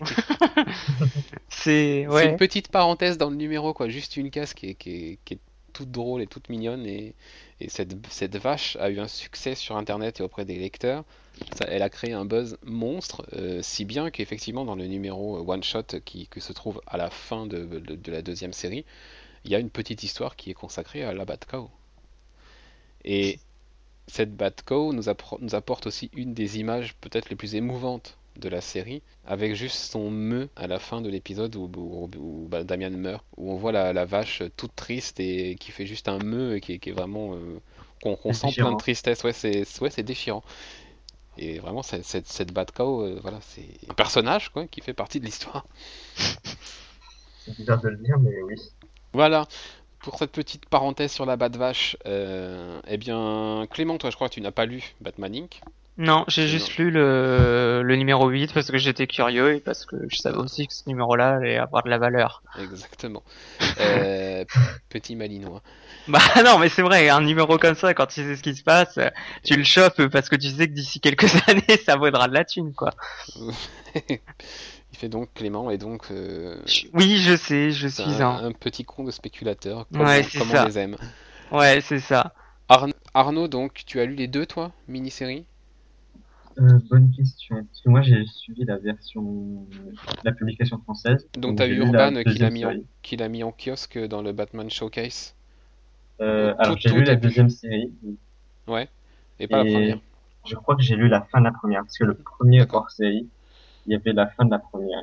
C'est 1.48 2.04
c'est 2.04 2.06
ouais. 2.08 2.30
une 2.30 2.36
petite 2.36 2.68
parenthèse 2.68 3.18
dans 3.18 3.30
le 3.30 3.36
numéro 3.36 3.72
quoi, 3.74 3.88
juste 3.88 4.16
une 4.16 4.30
case 4.30 4.54
qui 4.54 4.70
est, 4.70 4.74
qui 4.74 4.90
est, 4.90 5.18
qui 5.24 5.34
est 5.34 5.38
toute 5.72 5.90
drôle 5.90 6.22
et 6.22 6.26
toute 6.26 6.48
mignonne 6.48 6.86
et, 6.86 7.14
et 7.60 7.68
cette, 7.68 8.36
vache 8.36 8.76
a 8.76 8.90
eu 8.90 9.00
un 9.00 9.08
succès 9.08 9.54
sur 9.54 9.76
internet 9.76 10.20
et 10.20 10.22
auprès 10.22 10.44
des 10.44 10.56
lecteurs. 10.56 11.04
Elle 11.66 11.82
a 11.82 11.88
créé 11.88 12.12
un 12.12 12.24
buzz 12.24 12.58
monstre, 12.62 13.26
euh, 13.32 13.60
si 13.62 13.84
bien 13.84 14.10
qu'effectivement 14.10 14.64
dans 14.64 14.76
le 14.76 14.86
numéro 14.86 15.38
euh, 15.38 15.52
one 15.52 15.62
shot 15.62 16.00
qui, 16.04 16.28
se 16.38 16.52
trouve 16.52 16.80
à 16.86 16.96
la 16.96 17.10
fin 17.10 17.46
de 17.46 17.82
la 18.06 18.22
deuxième 18.22 18.52
série, 18.52 18.84
il 19.44 19.50
y 19.50 19.54
a 19.54 19.58
une 19.58 19.70
petite 19.70 20.02
histoire 20.02 20.36
qui 20.36 20.50
est 20.50 20.54
consacrée 20.54 21.02
à 21.02 21.12
la 21.12 21.24
Batcow. 21.24 21.70
Et 23.04 23.40
cette 24.06 24.36
Batcow 24.36 24.92
nous, 24.92 25.08
appro- 25.08 25.38
nous 25.40 25.54
apporte 25.54 25.86
aussi 25.86 26.10
une 26.14 26.34
des 26.34 26.58
images 26.58 26.94
peut-être 27.00 27.30
les 27.30 27.36
plus 27.36 27.54
émouvantes 27.54 28.18
de 28.36 28.48
la 28.48 28.60
série, 28.60 29.02
avec 29.26 29.54
juste 29.54 29.76
son 29.76 30.10
meu 30.10 30.48
à 30.56 30.66
la 30.66 30.78
fin 30.78 31.00
de 31.00 31.08
l'épisode 31.10 31.54
où, 31.56 31.70
où- 31.76 32.10
où, 32.18 32.48
bah, 32.48 32.64
Damian 32.64 32.90
meurt, 32.90 33.24
où 33.36 33.52
on 33.52 33.56
voit 33.56 33.72
la, 33.72 33.92
la 33.92 34.04
vache 34.04 34.42
toute 34.56 34.74
triste 34.76 35.20
et 35.20 35.56
qui 35.56 35.70
fait 35.72 35.86
juste 35.86 36.08
un 36.08 36.18
et 36.54 36.60
qui, 36.60 36.74
est- 36.74 36.78
qui 36.78 36.90
est 36.90 36.92
vraiment 36.92 37.34
euh, 37.36 37.60
qu'on 38.02 38.32
C'est 38.32 38.32
sent 38.32 38.52
plein 38.56 38.70
de 38.72 38.76
tristesse. 38.76 39.22
Ouais, 39.24 39.32
c'est 39.32 39.64
ouais, 39.80 39.90
c'est 39.90 40.02
déchirant. 40.02 40.42
Et 41.38 41.58
vraiment, 41.60 41.82
cette, 41.82 42.04
cette, 42.04 42.28
cette 42.28 42.52
Batcow, 42.52 43.02
euh, 43.02 43.18
voilà, 43.22 43.38
c'est 43.42 43.68
un 43.90 43.94
personnage 43.94 44.50
quoi, 44.50 44.66
qui 44.68 44.80
fait 44.82 44.94
partie 44.94 45.20
de 45.20 45.26
l'histoire. 45.26 45.66
C'est 47.44 47.54
bizarre 47.54 47.80
de 47.82 47.88
le 47.90 47.98
dire, 47.98 48.18
mais 48.18 48.42
oui. 48.42 48.56
Voilà, 49.14 49.46
pour 50.00 50.18
cette 50.18 50.32
petite 50.32 50.66
parenthèse 50.66 51.12
sur 51.12 51.26
la 51.26 51.36
Bat 51.36 51.50
Vache, 51.56 51.96
euh, 52.06 52.80
eh 52.88 52.96
bien, 52.98 53.66
Clément, 53.70 53.98
toi, 53.98 54.10
je 54.10 54.16
crois 54.16 54.28
que 54.28 54.34
tu 54.34 54.40
n'as 54.42 54.52
pas 54.52 54.66
lu 54.66 54.94
Batman 55.00 55.34
Inc. 55.34 55.64
Non, 55.98 56.24
j'ai 56.26 56.48
juste 56.48 56.76
lu 56.78 56.90
le, 56.90 57.82
le 57.84 57.96
numéro 57.96 58.26
8 58.28 58.54
parce 58.54 58.70
que 58.70 58.78
j'étais 58.78 59.06
curieux 59.06 59.56
et 59.56 59.60
parce 59.60 59.84
que 59.84 59.96
je 60.08 60.16
savais 60.16 60.38
aussi 60.38 60.66
que 60.66 60.72
ce 60.72 60.82
numéro-là 60.86 61.36
allait 61.36 61.58
avoir 61.58 61.82
de 61.84 61.90
la 61.90 61.98
valeur. 61.98 62.42
Exactement. 62.58 63.22
Euh, 63.78 64.44
petit 64.88 65.14
malinois. 65.16 65.62
Bah 66.08 66.18
non, 66.44 66.58
mais 66.58 66.70
c'est 66.70 66.80
vrai, 66.82 67.10
un 67.10 67.20
numéro 67.20 67.58
comme 67.58 67.74
ça, 67.74 67.92
quand 67.92 68.06
tu 68.06 68.22
sais 68.22 68.36
ce 68.36 68.42
qui 68.42 68.54
se 68.54 68.62
passe, 68.62 68.98
tu 69.44 69.54
le 69.54 69.64
chopes 69.64 70.06
parce 70.08 70.30
que 70.30 70.36
tu 70.36 70.48
sais 70.48 70.66
que 70.66 70.72
d'ici 70.72 70.98
quelques 70.98 71.24
années, 71.48 71.76
ça 71.84 71.96
vaudra 71.96 72.26
de 72.26 72.34
la 72.34 72.44
thune, 72.46 72.72
quoi. 72.72 72.90
Il 73.94 74.98
fait 74.98 75.08
donc 75.10 75.32
Clément 75.34 75.70
et 75.70 75.78
donc. 75.78 76.04
euh, 76.10 76.56
Oui, 76.94 77.18
je 77.18 77.36
sais, 77.36 77.70
je 77.70 77.88
suis 77.88 78.02
un, 78.02 78.20
un. 78.30 78.44
un 78.46 78.52
petit 78.52 78.84
con 78.84 79.04
de 79.04 79.10
spéculateur, 79.10 79.86
comme, 79.92 80.02
Ouais, 80.02 80.20
on, 80.20 80.28
c'est 80.28 80.38
comme 80.38 80.48
ça. 80.48 80.62
on 80.64 80.66
les 80.66 80.78
aime. 80.78 80.96
Ouais, 81.50 81.80
c'est 81.82 82.00
ça. 82.00 82.32
Arn- 82.68 82.94
Arnaud, 83.14 83.48
donc, 83.48 83.82
tu 83.86 84.00
as 84.00 84.06
lu 84.06 84.14
les 84.14 84.26
deux, 84.26 84.46
toi, 84.46 84.72
mini-série? 84.88 85.44
Euh, 86.58 86.78
bonne 86.90 87.10
question. 87.10 87.56
Parce 87.64 87.80
que 87.80 87.88
moi, 87.88 88.02
j'ai 88.02 88.24
suivi 88.26 88.64
la 88.64 88.76
version, 88.78 89.66
la 90.24 90.32
publication 90.32 90.78
française. 90.78 91.26
Donc, 91.38 91.56
t'as 91.58 91.66
vu 91.66 91.76
Urban 91.76 92.22
qui 92.24 92.38
l'a 92.38 92.50
mis, 92.50 92.64
en, 92.64 92.70
série. 92.70 92.86
qui 93.02 93.16
l'a 93.16 93.28
mis 93.28 93.42
en 93.42 93.52
kiosque 93.52 93.98
dans 93.98 94.22
le 94.22 94.32
Batman 94.32 94.68
Showcase 94.70 95.34
Euh, 96.20 96.54
alors, 96.58 96.76
j'ai 96.78 96.90
lu 96.90 97.04
la 97.04 97.16
deuxième 97.16 97.50
série. 97.50 97.90
et 99.40 99.46
pas 99.48 99.64
la 99.64 99.70
première. 99.70 99.98
Je 100.44 100.54
crois 100.56 100.76
que 100.76 100.82
j'ai 100.82 100.96
lu 100.96 101.08
la 101.08 101.22
fin 101.22 101.40
de 101.40 101.44
la 101.44 101.52
première. 101.52 101.82
Parce 101.82 101.96
que 101.98 102.04
le 102.04 102.14
premier 102.14 102.64
hors 102.70 102.90
série, 102.90 103.26
il 103.86 103.92
y 103.92 103.94
avait 103.96 104.12
la 104.12 104.26
fin 104.26 104.44
de 104.44 104.50
la 104.50 104.58
première. 104.58 105.02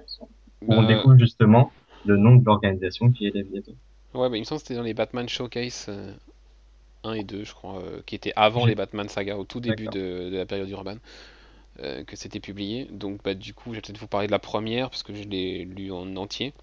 Où 0.62 0.74
on 0.74 0.84
Euh, 0.84 0.88
découvre 0.88 1.18
justement 1.18 1.72
le 2.06 2.18
nom 2.18 2.36
de 2.36 2.46
l'organisation 2.46 3.10
qui 3.12 3.27
est 3.27 3.34
Léviathan. 3.34 3.72
Ouais, 4.13 4.29
bah, 4.29 4.36
il 4.38 4.41
me 4.41 4.44
semble 4.46 4.62
que 4.62 4.68
c'était 4.68 4.77
dans 4.77 4.84
les 4.84 4.94
Batman 4.94 5.27
Showcase 5.29 5.86
euh, 5.89 6.13
1 7.03 7.13
et 7.13 7.24
2, 7.24 7.44
je 7.46 7.53
crois, 7.53 7.82
qui 8.06 8.15
étaient 8.15 8.34
avant 8.36 8.65
les 8.65 8.75
Batman 8.75 9.08
Saga, 9.08 9.38
au 9.38 9.46
tout 9.46 9.60
début 9.62 9.86
de, 9.88 10.29
de 10.29 10.36
la 10.38 10.46
période 10.46 10.70
Urban, 10.70 10.96
euh, 11.81 12.03
que 12.03 12.15
c'était 12.15 12.39
publié. 12.39 12.88
Donc, 12.91 13.24
bah, 13.24 13.33
du 13.33 13.53
coup, 13.53 13.71
je 13.71 13.75
vais 13.75 13.81
peut-être 13.81 14.00
vous 14.00 14.07
parler 14.07 14.27
de 14.27 14.31
la 14.31 14.39
première, 14.39 14.89
parce 14.89 15.03
que 15.03 15.13
je 15.13 15.24
l'ai 15.24 15.65
lu 15.65 15.91
en 15.91 16.15
entier. 16.17 16.53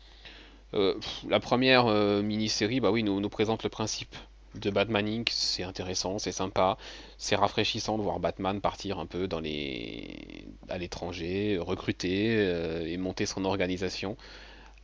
Euh, 0.75 0.95
la 1.29 1.41
première 1.41 1.87
euh, 1.87 2.23
mini-série, 2.23 2.81
bah 2.81 2.91
oui, 2.91 3.03
nous, 3.03 3.29
présente 3.29 3.63
le 3.63 3.71
principe 3.71 4.15
de 4.57 4.71
Batman 4.71 5.07
Inc. 5.07 5.31
C'est 5.31 5.63
intéressant, 5.63 6.19
c'est 6.19 6.33
sympa, 6.33 6.77
c'est 7.19 7.37
rafraîchissant 7.37 7.99
de 7.99 8.03
voir 8.03 8.21
Batman 8.21 8.61
partir 8.61 8.99
un 8.99 9.07
peu 9.07 9.29
dans 9.29 9.41
les... 9.41 10.47
à 10.69 10.79
l'étranger, 10.79 11.59
recruter 11.61 12.91
et 12.91 12.97
monter 12.97 13.27
son 13.27 13.45
organisation. 13.45 14.17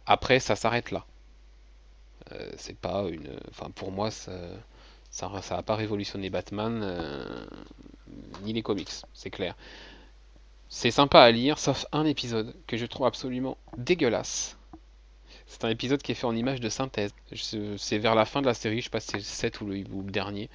Après, 0.07 0.41
ça 0.41 0.57
s'arrête 0.57 0.91
là. 0.91 1.05
C'est 2.57 2.77
pas 2.77 3.07
une. 3.11 3.29
Enfin, 3.51 3.71
pour 3.75 3.93
moi, 3.93 4.11
ça, 4.11 4.33
ça, 5.11 5.31
ça 5.43 5.59
a 5.59 5.63
pas 5.63 5.77
révolutionné 5.77 6.31
Batman 6.31 7.47
ni 8.43 8.53
les 8.53 8.63
comics, 8.63 8.91
c'est 9.15 9.31
clair. 9.31 9.55
C'est 10.75 10.91
sympa 10.91 11.21
à 11.21 11.31
lire, 11.31 11.59
sauf 11.59 11.85
un 11.93 12.07
épisode 12.07 12.55
que 12.67 12.79
je 12.79 12.87
trouve 12.87 13.07
absolument 13.07 13.59
dégueulasse. 13.77 14.57
C'est 15.47 15.65
un 15.65 15.71
épisode 15.71 16.03
qui 16.03 16.13
est 16.13 16.17
fait 16.17 16.27
en 16.27 16.37
image 16.37 16.61
de 16.61 16.69
synthèse. 16.71 17.13
C'est 17.79 17.99
vers 17.99 18.15
la 18.15 18.25
fin 18.27 18.41
de 18.43 18.47
la 18.47 18.55
série, 18.55 18.79
je 18.81 18.85
sais 18.85 18.91
pas 18.91 19.01
si 19.01 19.09
c'est 19.13 19.19
le 19.19 19.23
7 19.25 19.61
ou 19.63 19.67
le, 19.67 19.85
ou 19.93 20.03
le 20.03 20.11
dernier, 20.13 20.51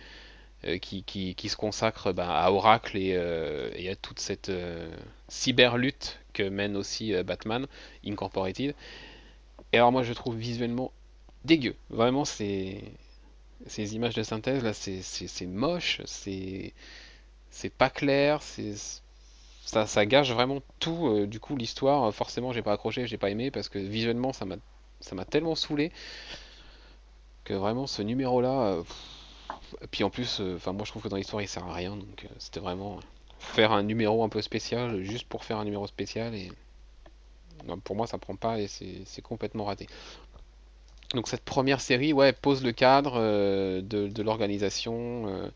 euh, 0.66 0.78
qui, 0.80 1.04
qui- 1.04 1.36
qui 1.36 1.50
se 1.50 1.58
consacre 1.58 2.14
bah, 2.14 2.30
à 2.42 2.52
Oracle 2.52 2.98
et, 2.98 3.14
euh, 3.16 3.72
et 3.76 3.90
à 3.90 3.96
toute 3.98 4.20
cette 4.20 4.50
euh, 4.50 4.90
cyberlutte 5.30 6.20
que 6.34 6.44
mène 6.44 6.78
aussi 6.78 7.14
Batman 7.24 7.68
Incorporated. 8.06 8.76
Et 9.74 9.78
alors 9.78 9.92
moi 9.92 10.04
je 10.04 10.14
trouve 10.14 10.38
visuellement 10.38 10.92
dégueu. 11.46 11.76
Vraiment 11.90 12.26
ces 12.26 12.82
images 13.96 14.16
de 14.16 14.24
synthèse 14.24 14.64
là 14.64 14.74
c'est 14.74 15.46
moche, 15.46 16.02
c'est 16.06 16.74
pas 17.78 17.90
clair, 17.90 18.42
c'est 18.42 18.74
ça, 19.68 19.86
ça 19.86 20.06
gâche 20.06 20.32
vraiment 20.32 20.62
tout. 20.80 21.08
euh, 21.08 21.28
du 21.28 21.40
coup 21.40 21.56
l'histoire 21.58 22.14
forcément 22.14 22.54
j'ai 22.54 22.62
pas 22.62 22.74
accroché, 22.74 23.06
j'ai 23.06 23.18
pas 23.18 23.30
aimé 23.30 23.52
parce 23.52 23.70
que 23.70 23.80
visuellement 23.80 24.34
ça 24.34 24.46
m'a 24.46 24.56
ça 25.02 25.14
m'a 25.14 25.26
tellement 25.26 25.56
saoulé 25.56 25.92
que 27.44 27.54
vraiment 27.54 27.86
ce 27.86 28.02
numéro 28.02 28.42
là 28.42 28.78
puis 29.92 30.04
en 30.04 30.10
plus 30.10 30.40
euh, 30.40 30.56
enfin 30.56 30.74
moi 30.74 30.86
je 30.86 30.92
trouve 30.92 31.04
que 31.04 31.10
dans 31.10 31.18
l'histoire 31.18 31.42
il 31.42 31.48
sert 31.48 31.66
à 31.66 31.74
rien 31.74 31.96
donc 31.96 32.26
euh, 32.26 32.34
c'était 32.40 32.62
vraiment 32.62 33.00
faire 33.40 33.72
un 33.74 33.84
numéro 33.84 34.24
un 34.24 34.30
peu 34.30 34.42
spécial 34.42 35.04
juste 35.04 35.28
pour 35.28 35.44
faire 35.44 35.58
un 35.58 35.66
numéro 35.66 35.86
spécial 35.86 36.34
et 36.34 36.52
pour 37.84 37.96
moi 37.96 38.08
ça 38.08 38.18
prend 38.18 38.36
pas 38.36 38.60
et 38.60 38.68
c'est 38.68 39.22
complètement 39.22 39.66
raté. 39.66 39.88
Donc 41.14 41.28
cette 41.28 41.44
première 41.44 41.80
série, 41.80 42.12
ouais, 42.12 42.34
pose 42.34 42.64
le 42.64 42.74
cadre 42.74 43.14
euh, 43.16 43.82
de, 43.82 44.22
l'organisation, 44.22 45.28
euh, 45.28 45.50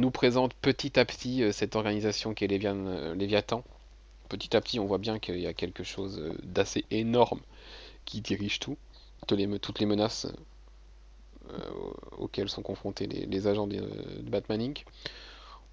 nous 0.00 0.10
présente 0.10 0.54
petit 0.54 0.98
à 0.98 1.04
petit 1.04 1.42
euh, 1.42 1.52
cette 1.52 1.76
organisation 1.76 2.34
qui 2.34 2.44
est 2.44 2.48
Lévian, 2.48 2.86
euh, 2.86 3.14
Léviathan. 3.14 3.64
Petit 4.28 4.56
à 4.56 4.60
petit, 4.60 4.80
on 4.80 4.86
voit 4.86 4.98
bien 4.98 5.18
qu'il 5.18 5.38
y 5.38 5.46
a 5.46 5.54
quelque 5.54 5.84
chose 5.84 6.18
euh, 6.18 6.32
d'assez 6.42 6.84
énorme 6.90 7.40
qui 8.04 8.20
dirige 8.20 8.58
tout, 8.58 8.76
toutes 9.26 9.38
les, 9.38 9.86
menaces 9.86 10.26
euh, 11.50 11.70
auxquelles 12.18 12.48
sont 12.48 12.62
confrontés 12.62 13.06
les, 13.06 13.46
agents 13.46 13.66
de, 13.66 13.82
Batman 14.22 14.60
Inc. 14.60 14.84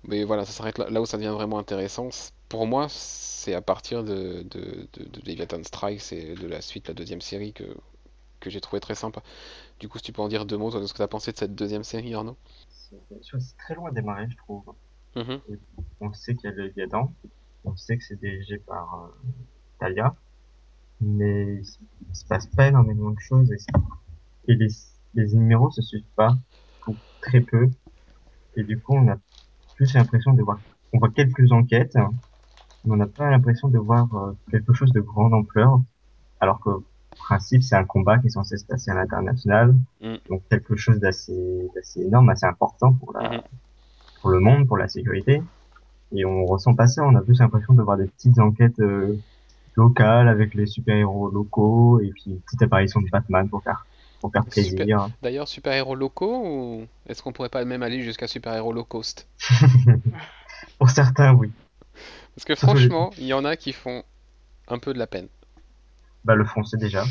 Mais 0.03 0.23
voilà, 0.23 0.45
ça 0.45 0.51
s'arrête 0.51 0.77
là, 0.77 1.01
où 1.01 1.05
ça 1.05 1.17
devient 1.17 1.29
vraiment 1.29 1.59
intéressant. 1.59 2.09
Pour 2.49 2.65
moi, 2.67 2.87
c'est 2.89 3.53
à 3.53 3.61
partir 3.61 4.03
de, 4.03 4.43
de, 4.49 4.87
de, 4.93 5.03
de 5.03 5.21
Leviathan 5.25 5.63
Strikes 5.63 6.11
et 6.11 6.35
de 6.35 6.47
la 6.47 6.61
suite, 6.61 6.87
la 6.87 6.93
deuxième 6.93 7.21
série, 7.21 7.53
que, 7.53 7.63
que 8.39 8.49
j'ai 8.49 8.61
trouvé 8.61 8.79
très 8.79 8.95
sympa. 8.95 9.21
Du 9.79 9.87
coup, 9.87 9.97
si 9.99 10.05
tu 10.05 10.11
peux 10.11 10.21
en 10.21 10.27
dire 10.27 10.45
deux 10.45 10.57
mots, 10.57 10.71
toi, 10.71 10.81
de 10.81 10.87
ce 10.87 10.93
que 10.93 10.97
tu 10.97 11.03
as 11.03 11.07
pensé 11.07 11.31
de 11.31 11.37
cette 11.37 11.55
deuxième 11.55 11.83
série, 11.83 12.13
Arnaud? 12.13 12.35
C'est 13.21 13.57
très 13.57 13.75
loin 13.75 13.89
à 13.89 13.93
démarrer, 13.93 14.27
je 14.29 14.37
trouve. 14.37 14.63
Mhm. 15.15 15.39
On 15.99 16.13
sait 16.13 16.35
qu'il 16.35 16.49
y 16.49 16.53
a 16.53 16.55
le 16.55 16.63
Léviathan. 16.63 17.13
On 17.63 17.75
sait 17.75 17.97
que 17.97 18.03
c'est 18.03 18.19
dirigé 18.19 18.57
par 18.57 19.05
euh, 19.05 19.31
Talia. 19.79 20.15
Mais 20.99 21.55
il 21.57 21.65
se- 22.15 22.25
passe 22.25 22.47
pas 22.47 22.67
énormément 22.67 23.11
de 23.11 23.19
choses. 23.19 23.51
Et, 24.47 24.55
les, 24.55 24.67
les 25.15 25.33
numéros 25.33 25.71
se 25.71 25.81
suivent 25.81 26.03
pas. 26.15 26.37
Ou 26.87 26.95
très 27.21 27.41
peu. 27.41 27.69
Et 28.55 28.63
du 28.63 28.79
coup, 28.79 28.95
on 28.95 29.07
a 29.09 29.17
plus 29.75 29.93
l'impression 29.93 30.33
de 30.33 30.41
voir... 30.41 30.59
On 30.93 30.99
voit 30.99 31.09
quelques 31.11 31.51
enquêtes. 31.51 31.95
Mais 32.83 32.93
on 32.93 32.97
n'a 32.97 33.07
pas 33.07 33.29
l'impression 33.29 33.67
de 33.67 33.77
voir 33.77 34.13
euh, 34.15 34.33
quelque 34.49 34.73
chose 34.73 34.91
de 34.91 35.01
grande 35.01 35.33
ampleur. 35.33 35.79
Alors 36.39 36.59
que, 36.59 36.69
principe, 37.17 37.63
c'est 37.63 37.75
un 37.75 37.83
combat 37.85 38.17
qui 38.19 38.27
est 38.27 38.31
censé 38.31 38.57
se 38.57 38.65
passer 38.65 38.91
à 38.91 38.95
l'international. 38.95 39.75
Mm. 40.01 40.15
Donc 40.29 40.41
quelque 40.49 40.75
chose 40.75 40.99
d'assez 40.99 41.69
énorme, 41.97 42.29
assez 42.29 42.45
important 42.45 42.93
pour 42.93 43.13
la, 43.13 43.29
Mhm. 43.29 43.41
pour 44.21 44.29
le 44.31 44.39
monde, 44.39 44.67
pour 44.67 44.77
la 44.77 44.87
sécurité. 44.87 45.41
Et 46.13 46.25
on 46.25 46.45
ressent 46.45 46.75
pas 46.75 46.87
ça, 46.87 47.03
on 47.03 47.15
a 47.15 47.21
plus 47.21 47.39
l'impression 47.39 47.73
de 47.73 47.81
voir 47.81 47.97
des 47.97 48.05
petites 48.07 48.37
enquêtes 48.39 48.79
euh, 48.79 49.15
locales 49.75 50.27
avec 50.27 50.53
les 50.53 50.65
super-héros 50.65 51.29
locaux 51.31 51.99
et 52.01 52.09
puis 52.09 52.23
une 52.27 52.39
petite 52.41 52.61
apparition 52.61 53.01
de 53.01 53.09
Batman 53.09 53.47
pour 53.49 53.63
faire 53.63 53.85
pour 54.19 54.31
faire 54.31 54.43
Super. 54.51 54.75
plaisir. 54.75 55.09
D'ailleurs, 55.23 55.47
super-héros 55.47 55.95
locaux, 55.95 56.43
ou 56.45 56.85
est-ce 57.07 57.23
qu'on 57.23 57.31
pourrait 57.31 57.49
pas 57.49 57.65
même 57.65 57.81
aller 57.81 58.03
jusqu'à 58.03 58.27
super-héros 58.27 58.71
low 58.71 58.83
cost? 58.83 59.27
Pour 60.77 60.89
certains, 60.91 61.33
oui. 61.33 61.51
Parce 62.35 62.45
que 62.45 62.53
franchement, 62.55 63.09
il 63.17 63.25
y 63.25 63.33
en 63.33 63.45
a 63.45 63.55
qui 63.55 63.73
font 63.73 64.03
un 64.67 64.77
peu 64.77 64.93
de 64.93 64.99
la 64.99 65.07
peine. 65.07 65.27
Bah 66.23 66.35
le 66.35 66.45
français 66.45 66.77
déjà. 66.77 67.03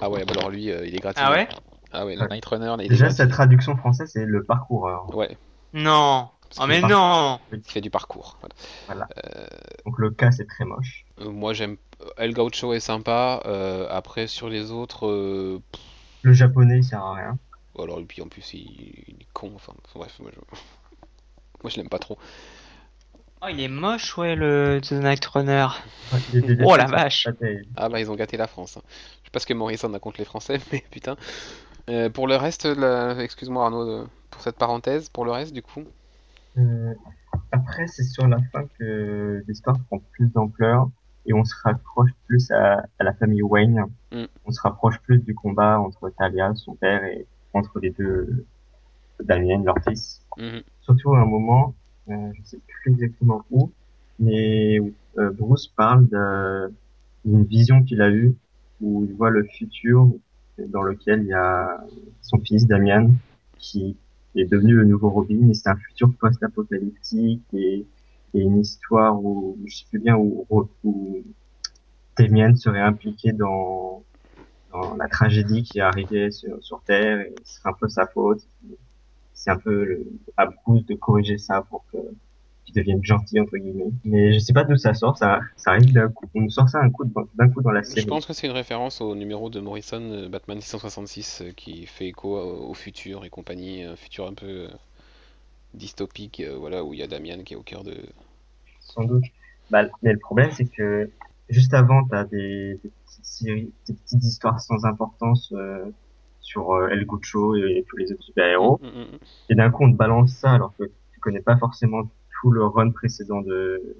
Ah 0.00 0.10
ouais, 0.10 0.24
bah 0.24 0.32
alors 0.36 0.50
lui, 0.50 0.70
euh, 0.70 0.86
il 0.86 0.94
est 0.94 0.98
gratuit. 1.00 1.22
Ah 1.24 1.30
ouais? 1.32 1.48
Ah 1.92 2.04
ouais, 2.04 2.16
le 2.16 2.22
Ouais. 2.22 2.28
Night 2.28 2.44
Runner, 2.44 2.74
il 2.78 2.84
est 2.84 2.88
Déjà 2.88 3.06
gratuit. 3.06 3.16
sa 3.16 3.26
traduction 3.28 3.76
française 3.76 4.10
c'est 4.12 4.26
le 4.26 4.44
parcoureur. 4.44 5.14
Ouais, 5.16 5.36
Non. 5.72 6.28
Oh 6.60 6.66
mais 6.66 6.80
non. 6.80 7.38
il 7.52 7.60
fait 7.64 7.80
du 7.80 7.90
parcours. 7.90 8.36
voilà. 8.86 9.08
Donc 9.84 9.98
le 9.98 10.10
cas 10.10 10.30
c'est 10.30 10.46
très 10.46 10.64
moche. 10.64 11.04
Euh, 11.20 11.30
moi, 11.30 11.52
j'aime. 11.54 11.76
El 12.18 12.34
Gaucho 12.34 12.72
est 12.74 12.80
sympa. 12.80 13.42
euh, 13.46 13.86
après, 13.90 14.26
sur 14.26 14.48
les 14.48 14.70
autres, 14.70 15.06
euh, 15.06 15.60
Le 16.22 16.32
japonais 16.32 16.78
il 16.78 16.84
sert 16.84 17.02
à 17.02 17.14
rien. 17.14 17.38
alors, 17.78 17.98
et 18.00 18.04
puis 18.04 18.22
en 18.22 18.28
plus, 18.28 18.52
il, 18.54 18.60
il 19.08 19.16
est 19.20 19.26
con. 19.32 19.52
Enfin, 19.54 19.72
bref, 19.94 20.18
moi 20.20 20.30
je, 20.34 20.40
moi, 21.62 21.70
je 21.70 21.76
l'aime 21.76 21.88
pas 21.88 21.98
trop. 21.98 22.18
Oh 23.46 23.48
il 23.52 23.60
est 23.60 23.68
moche 23.68 24.18
ouais 24.18 24.34
le 24.34 24.80
The 24.82 24.92
Night 24.92 25.24
Runner. 25.26 25.68
Oh, 26.64 26.76
la 26.76 26.86
vache. 26.86 27.28
terrible. 27.38 27.64
Ah 27.76 27.88
bah, 27.88 28.00
ils 28.00 28.10
ont 28.10 28.16
gâté 28.16 28.36
la 28.36 28.48
France. 28.48 28.76
hein. 28.76 28.82
Je 29.22 29.26
sais 29.26 29.30
pas 29.32 29.38
ce 29.38 29.46
que 29.46 29.54
Morrison 29.54 29.92
a 29.94 30.00
contre 30.00 30.18
les 30.18 30.24
Français, 30.24 30.58
mais 30.72 30.82
putain. 30.90 31.16
Euh, 31.88 32.10
pour 32.10 32.26
le 32.26 32.34
reste, 32.34 32.64
la... 32.64 33.22
excuse-moi 33.22 33.64
Arnaud 33.64 33.84
de- 33.84 34.06
pour 34.30 34.42
cette 34.42 34.56
parenthèse. 34.56 35.08
Pour 35.10 35.24
le 35.24 35.30
reste, 35.30 35.52
du 35.52 35.62
coup, 35.62 35.84
Euh, 36.58 36.92
après, 37.52 37.86
c'est 37.86 38.02
sur 38.02 38.26
la 38.26 38.38
fin 38.52 38.64
que 38.78 39.44
l'histoire 39.46 39.76
prend 39.86 40.00
plus 40.12 40.26
d'ampleur 40.32 40.88
et 41.26 41.32
on 41.32 41.44
se 41.44 41.54
rapproche 41.62 42.10
plus 42.26 42.50
à, 42.50 42.82
à 42.98 43.04
la 43.04 43.12
famille 43.14 43.42
Wayne. 43.42 43.84
Mm. 44.10 44.24
On 44.44 44.50
se 44.50 44.60
rapproche 44.60 44.98
plus 45.00 45.18
du 45.18 45.34
combat 45.36 45.78
entre 45.78 46.10
Talia, 46.18 46.52
son 46.56 46.74
père, 46.74 47.04
et 47.04 47.26
entre 47.52 47.78
les 47.78 47.90
deux 47.90 48.46
Damien, 49.22 49.62
leur 49.64 49.76
fils. 49.86 50.20
Mhm. 50.36 50.62
Surtout 50.82 51.14
à 51.14 51.20
un 51.20 51.26
moment, 51.26 51.74
euh, 52.08 52.32
je 52.34 52.42
sais 52.44 52.58
plus 52.66 52.92
exactement 52.92 53.44
où, 53.50 53.70
mais 54.18 54.78
euh, 55.18 55.30
Bruce 55.30 55.68
parle 55.68 56.08
d'une 57.24 57.44
vision 57.44 57.82
qu'il 57.82 58.02
a 58.02 58.10
eue 58.10 58.34
où 58.80 59.04
il 59.04 59.14
voit 59.14 59.30
le 59.30 59.44
futur 59.44 60.10
dans 60.58 60.82
lequel 60.82 61.22
il 61.22 61.28
y 61.28 61.34
a 61.34 61.84
son 62.22 62.38
fils 62.38 62.66
Damian 62.66 63.10
qui 63.58 63.96
est 64.34 64.44
devenu 64.44 64.74
le 64.74 64.84
nouveau 64.84 65.10
Robin 65.10 65.48
et 65.48 65.54
c'est 65.54 65.68
un 65.68 65.76
futur 65.76 66.12
post-apocalyptique 66.18 67.42
et 67.52 67.86
et 68.36 68.40
une 68.40 68.60
histoire 68.60 69.18
où, 69.22 69.56
je 69.64 69.76
sais 69.76 69.84
plus 69.90 69.98
bien, 69.98 70.16
où, 70.16 70.46
où 70.84 71.24
Damien 72.18 72.54
serait 72.54 72.80
impliqué 72.80 73.32
dans, 73.32 74.02
dans 74.72 74.96
la 74.96 75.08
tragédie 75.08 75.62
qui 75.62 75.78
est 75.78 75.82
arrivée 75.82 76.30
sur, 76.30 76.62
sur 76.62 76.82
Terre 76.82 77.20
et 77.20 77.34
c'est 77.44 77.66
un 77.66 77.72
peu 77.72 77.88
sa 77.88 78.06
faute. 78.06 78.46
C'est 79.36 79.50
un 79.50 79.58
peu 79.58 79.84
le, 79.84 80.06
à 80.36 80.46
Bruce 80.46 80.84
de 80.86 80.94
corriger 80.94 81.38
ça 81.38 81.62
pour 81.62 81.84
que 81.92 81.98
qu'il 82.66 82.74
devienne 82.74 83.02
gentil 83.02 83.40
entre 83.40 83.56
guillemets. 83.56 83.90
Mais 84.04 84.32
je 84.34 84.38
sais 84.40 84.52
pas 84.52 84.64
d'où 84.64 84.76
ça 84.76 84.92
sort, 84.92 85.16
ça, 85.16 85.40
ça 85.56 85.70
arrive 85.70 85.92
d'un 85.92 86.08
coup. 86.08 86.26
On 86.34 86.48
sort 86.48 86.68
ça 86.68 86.80
un 86.80 86.90
coup 86.90 87.04
d'un 87.34 87.48
coup 87.48 87.62
dans 87.62 87.70
la 87.70 87.82
série. 87.82 88.02
Je 88.02 88.06
pense 88.06 88.26
que 88.26 88.32
c'est 88.32 88.46
une 88.46 88.52
référence 88.52 89.00
au 89.00 89.14
numéro 89.14 89.48
de 89.48 89.60
Morrison, 89.60 90.00
euh, 90.00 90.28
Batman 90.28 90.60
666, 90.60 91.42
euh, 91.42 91.52
qui 91.52 91.86
fait 91.86 92.08
écho 92.08 92.36
au, 92.36 92.74
futur 92.74 93.24
et 93.24 93.30
compagnie, 93.30 93.84
un 93.84 93.96
futur 93.96 94.26
un 94.26 94.34
peu 94.34 94.46
euh, 94.46 94.68
dystopique, 95.74 96.42
voilà, 96.58 96.84
où 96.84 96.92
il 96.92 97.00
y 97.00 97.02
a 97.02 97.06
Damian 97.06 97.42
qui 97.44 97.54
est 97.54 97.56
au 97.56 97.62
cœur 97.62 97.84
de. 97.84 97.96
Sans 98.80 99.04
doute. 99.04 99.24
Bah, 99.70 99.84
mais 100.02 100.12
le 100.12 100.18
problème, 100.18 100.50
c'est 100.50 100.66
que 100.66 101.10
juste 101.48 101.72
avant, 101.72 102.04
t'as 102.04 102.24
des, 102.24 102.80
des 102.82 102.90
petites 103.04 103.24
séries, 103.24 103.72
des 103.88 103.94
petites 103.94 104.24
histoires 104.24 104.60
sans 104.60 104.84
importance 104.84 105.52
sur 106.46 106.88
El 106.88 107.04
Gucho 107.04 107.56
et 107.56 107.84
tous 107.88 107.96
les 107.96 108.12
autres 108.12 108.22
super-héros. 108.22 108.80
Mm, 108.82 108.86
mm, 108.86 109.02
mm. 109.02 109.18
Et 109.50 109.54
d'un 109.56 109.70
coup, 109.70 109.84
on 109.84 109.92
te 109.92 109.96
balance 109.96 110.30
ça 110.32 110.52
alors 110.52 110.72
que 110.78 110.84
tu 110.84 111.20
connais 111.20 111.40
pas 111.40 111.56
forcément 111.56 112.08
tout 112.40 112.50
le 112.50 112.64
run 112.64 112.90
précédent 112.90 113.40
de, 113.40 113.96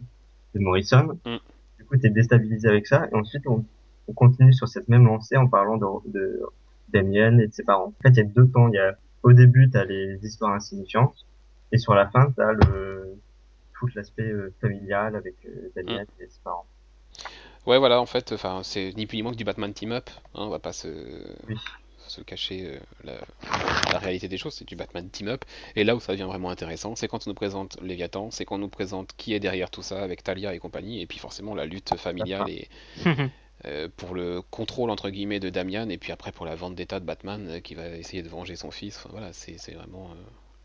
de 0.55 0.61
Morrison. 0.61 1.19
Mm. 1.25 1.37
Du 1.79 1.85
coup, 1.85 1.97
tu 1.97 2.07
es 2.07 2.11
déstabilisé 2.11 2.69
avec 2.69 2.87
ça. 2.87 3.09
Et 3.11 3.15
ensuite, 3.17 3.47
on, 3.47 3.65
on, 4.07 4.13
continue 4.13 4.53
sur 4.53 4.69
cette 4.69 4.89
même 4.89 5.05
lancée 5.05 5.37
en 5.37 5.49
parlant 5.49 5.77
de, 5.77 6.11
de 6.13 6.41
Damien 6.89 7.39
et 7.39 7.49
de 7.49 7.53
ses 7.53 7.65
parents. 7.65 7.93
En 7.99 8.03
fait, 8.03 8.11
il 8.11 8.17
y 8.17 8.21
a 8.21 8.25
deux 8.25 8.49
temps. 8.49 8.69
Il 8.69 8.75
y 8.75 8.79
a, 8.79 8.97
au 9.25 9.33
début, 9.33 9.69
tu 9.69 9.77
as 9.77 9.85
les 9.85 10.25
histoires 10.25 10.53
insignifiantes. 10.53 11.27
Et 11.73 11.79
sur 11.79 11.95
la 11.95 12.09
fin, 12.09 12.31
tu 12.31 12.41
as 12.41 12.53
le, 12.53 13.19
tout 13.79 13.89
l'aspect 13.97 14.23
euh, 14.23 14.55
familial 14.61 15.17
avec 15.17 15.35
euh, 15.47 15.73
Damien 15.75 16.05
mm. 16.05 16.23
et 16.23 16.29
ses 16.29 16.41
parents. 16.45 16.67
Ouais, 17.67 17.79
voilà, 17.79 18.01
en 18.01 18.07
fait, 18.07 18.31
enfin, 18.31 18.61
c'est 18.63 18.93
ni 18.97 19.07
plus 19.07 19.17
ni 19.17 19.23
moins 19.25 19.33
que 19.33 19.37
du 19.37 19.45
Batman 19.45 19.73
Team 19.73 19.91
Up. 19.91 20.09
Hein, 20.35 20.45
on 20.45 20.49
va 20.49 20.61
pas 20.61 20.73
se 20.73 20.89
se 22.09 22.21
cacher 22.21 22.79
euh, 23.07 23.19
la, 23.93 23.99
réalité 23.99 24.29
des 24.29 24.39
choses, 24.39 24.55
c'est 24.55 24.67
du 24.67 24.77
Batman 24.77 25.09
Team 25.09 25.29
Up. 25.29 25.45
Et 25.75 25.85
là 25.85 25.97
où 25.97 26.01
ça 26.01 26.13
devient 26.13 26.25
vraiment 26.25 26.51
intéressant, 26.51 26.97
c'est 26.97 27.09
quand 27.09 27.27
on 27.27 27.31
nous 27.31 27.35
présente 27.35 27.81
Léviathan, 27.83 28.31
c'est 28.31 28.45
qu'on 28.45 28.59
nous 28.59 28.69
présente 28.69 29.11
qui 29.17 29.35
est 29.35 29.41
derrière 29.41 29.71
tout 29.71 29.83
ça 29.83 30.03
avec 30.03 30.23
Talia 30.23 30.55
et 30.55 30.59
compagnie, 30.59 31.01
et 31.01 31.07
puis 31.07 31.19
forcément 31.19 31.55
la 31.55 31.67
lutte 31.67 31.97
familiale 31.97 32.49
et 32.49 32.69
euh, 33.65 33.89
pour 33.97 34.15
le 34.15 34.43
contrôle 34.51 34.91
entre 34.91 35.11
guillemets 35.11 35.41
de 35.41 35.51
Damian, 35.51 35.89
et 35.89 35.99
puis 35.99 36.13
après 36.13 36.33
pour 36.33 36.47
la 36.47 36.55
vente 36.55 36.75
d'état 36.75 37.01
de 37.01 37.05
Batman 37.05 37.47
euh, 37.49 37.61
qui 37.61 37.75
va 37.75 37.89
essayer 37.89 38.23
de 38.23 38.29
venger 38.29 38.57
son 38.57 38.71
fils. 38.71 39.07
voilà, 39.11 39.33
c'est 39.33 39.73
vraiment 39.73 40.11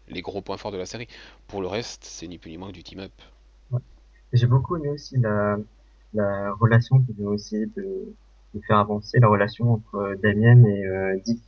les 0.07 0.21
gros 0.21 0.41
points 0.41 0.57
forts 0.57 0.71
de 0.71 0.77
la 0.77 0.85
série. 0.85 1.07
Pour 1.47 1.61
le 1.61 1.67
reste, 1.67 2.03
c'est 2.03 2.27
ni 2.27 2.37
plus 2.37 2.51
ni 2.51 2.57
moins 2.57 2.69
que 2.69 2.73
du 2.73 2.83
Team 2.83 2.99
Up. 2.99 3.11
J'ai 4.33 4.47
beaucoup 4.47 4.77
aimé 4.77 4.89
aussi 4.89 5.17
la, 5.17 5.57
la 6.13 6.53
relation 6.53 6.99
qui 6.99 7.13
vient 7.13 7.27
aussi 7.27 7.65
de 7.75 8.13
de 8.53 8.61
faire 8.61 8.77
avancer 8.77 9.19
la 9.19 9.27
relation 9.27 9.73
entre 9.73 9.95
euh, 9.95 10.15
Damien 10.17 10.63
et 10.65 10.85
euh, 10.85 11.19
Dick. 11.23 11.41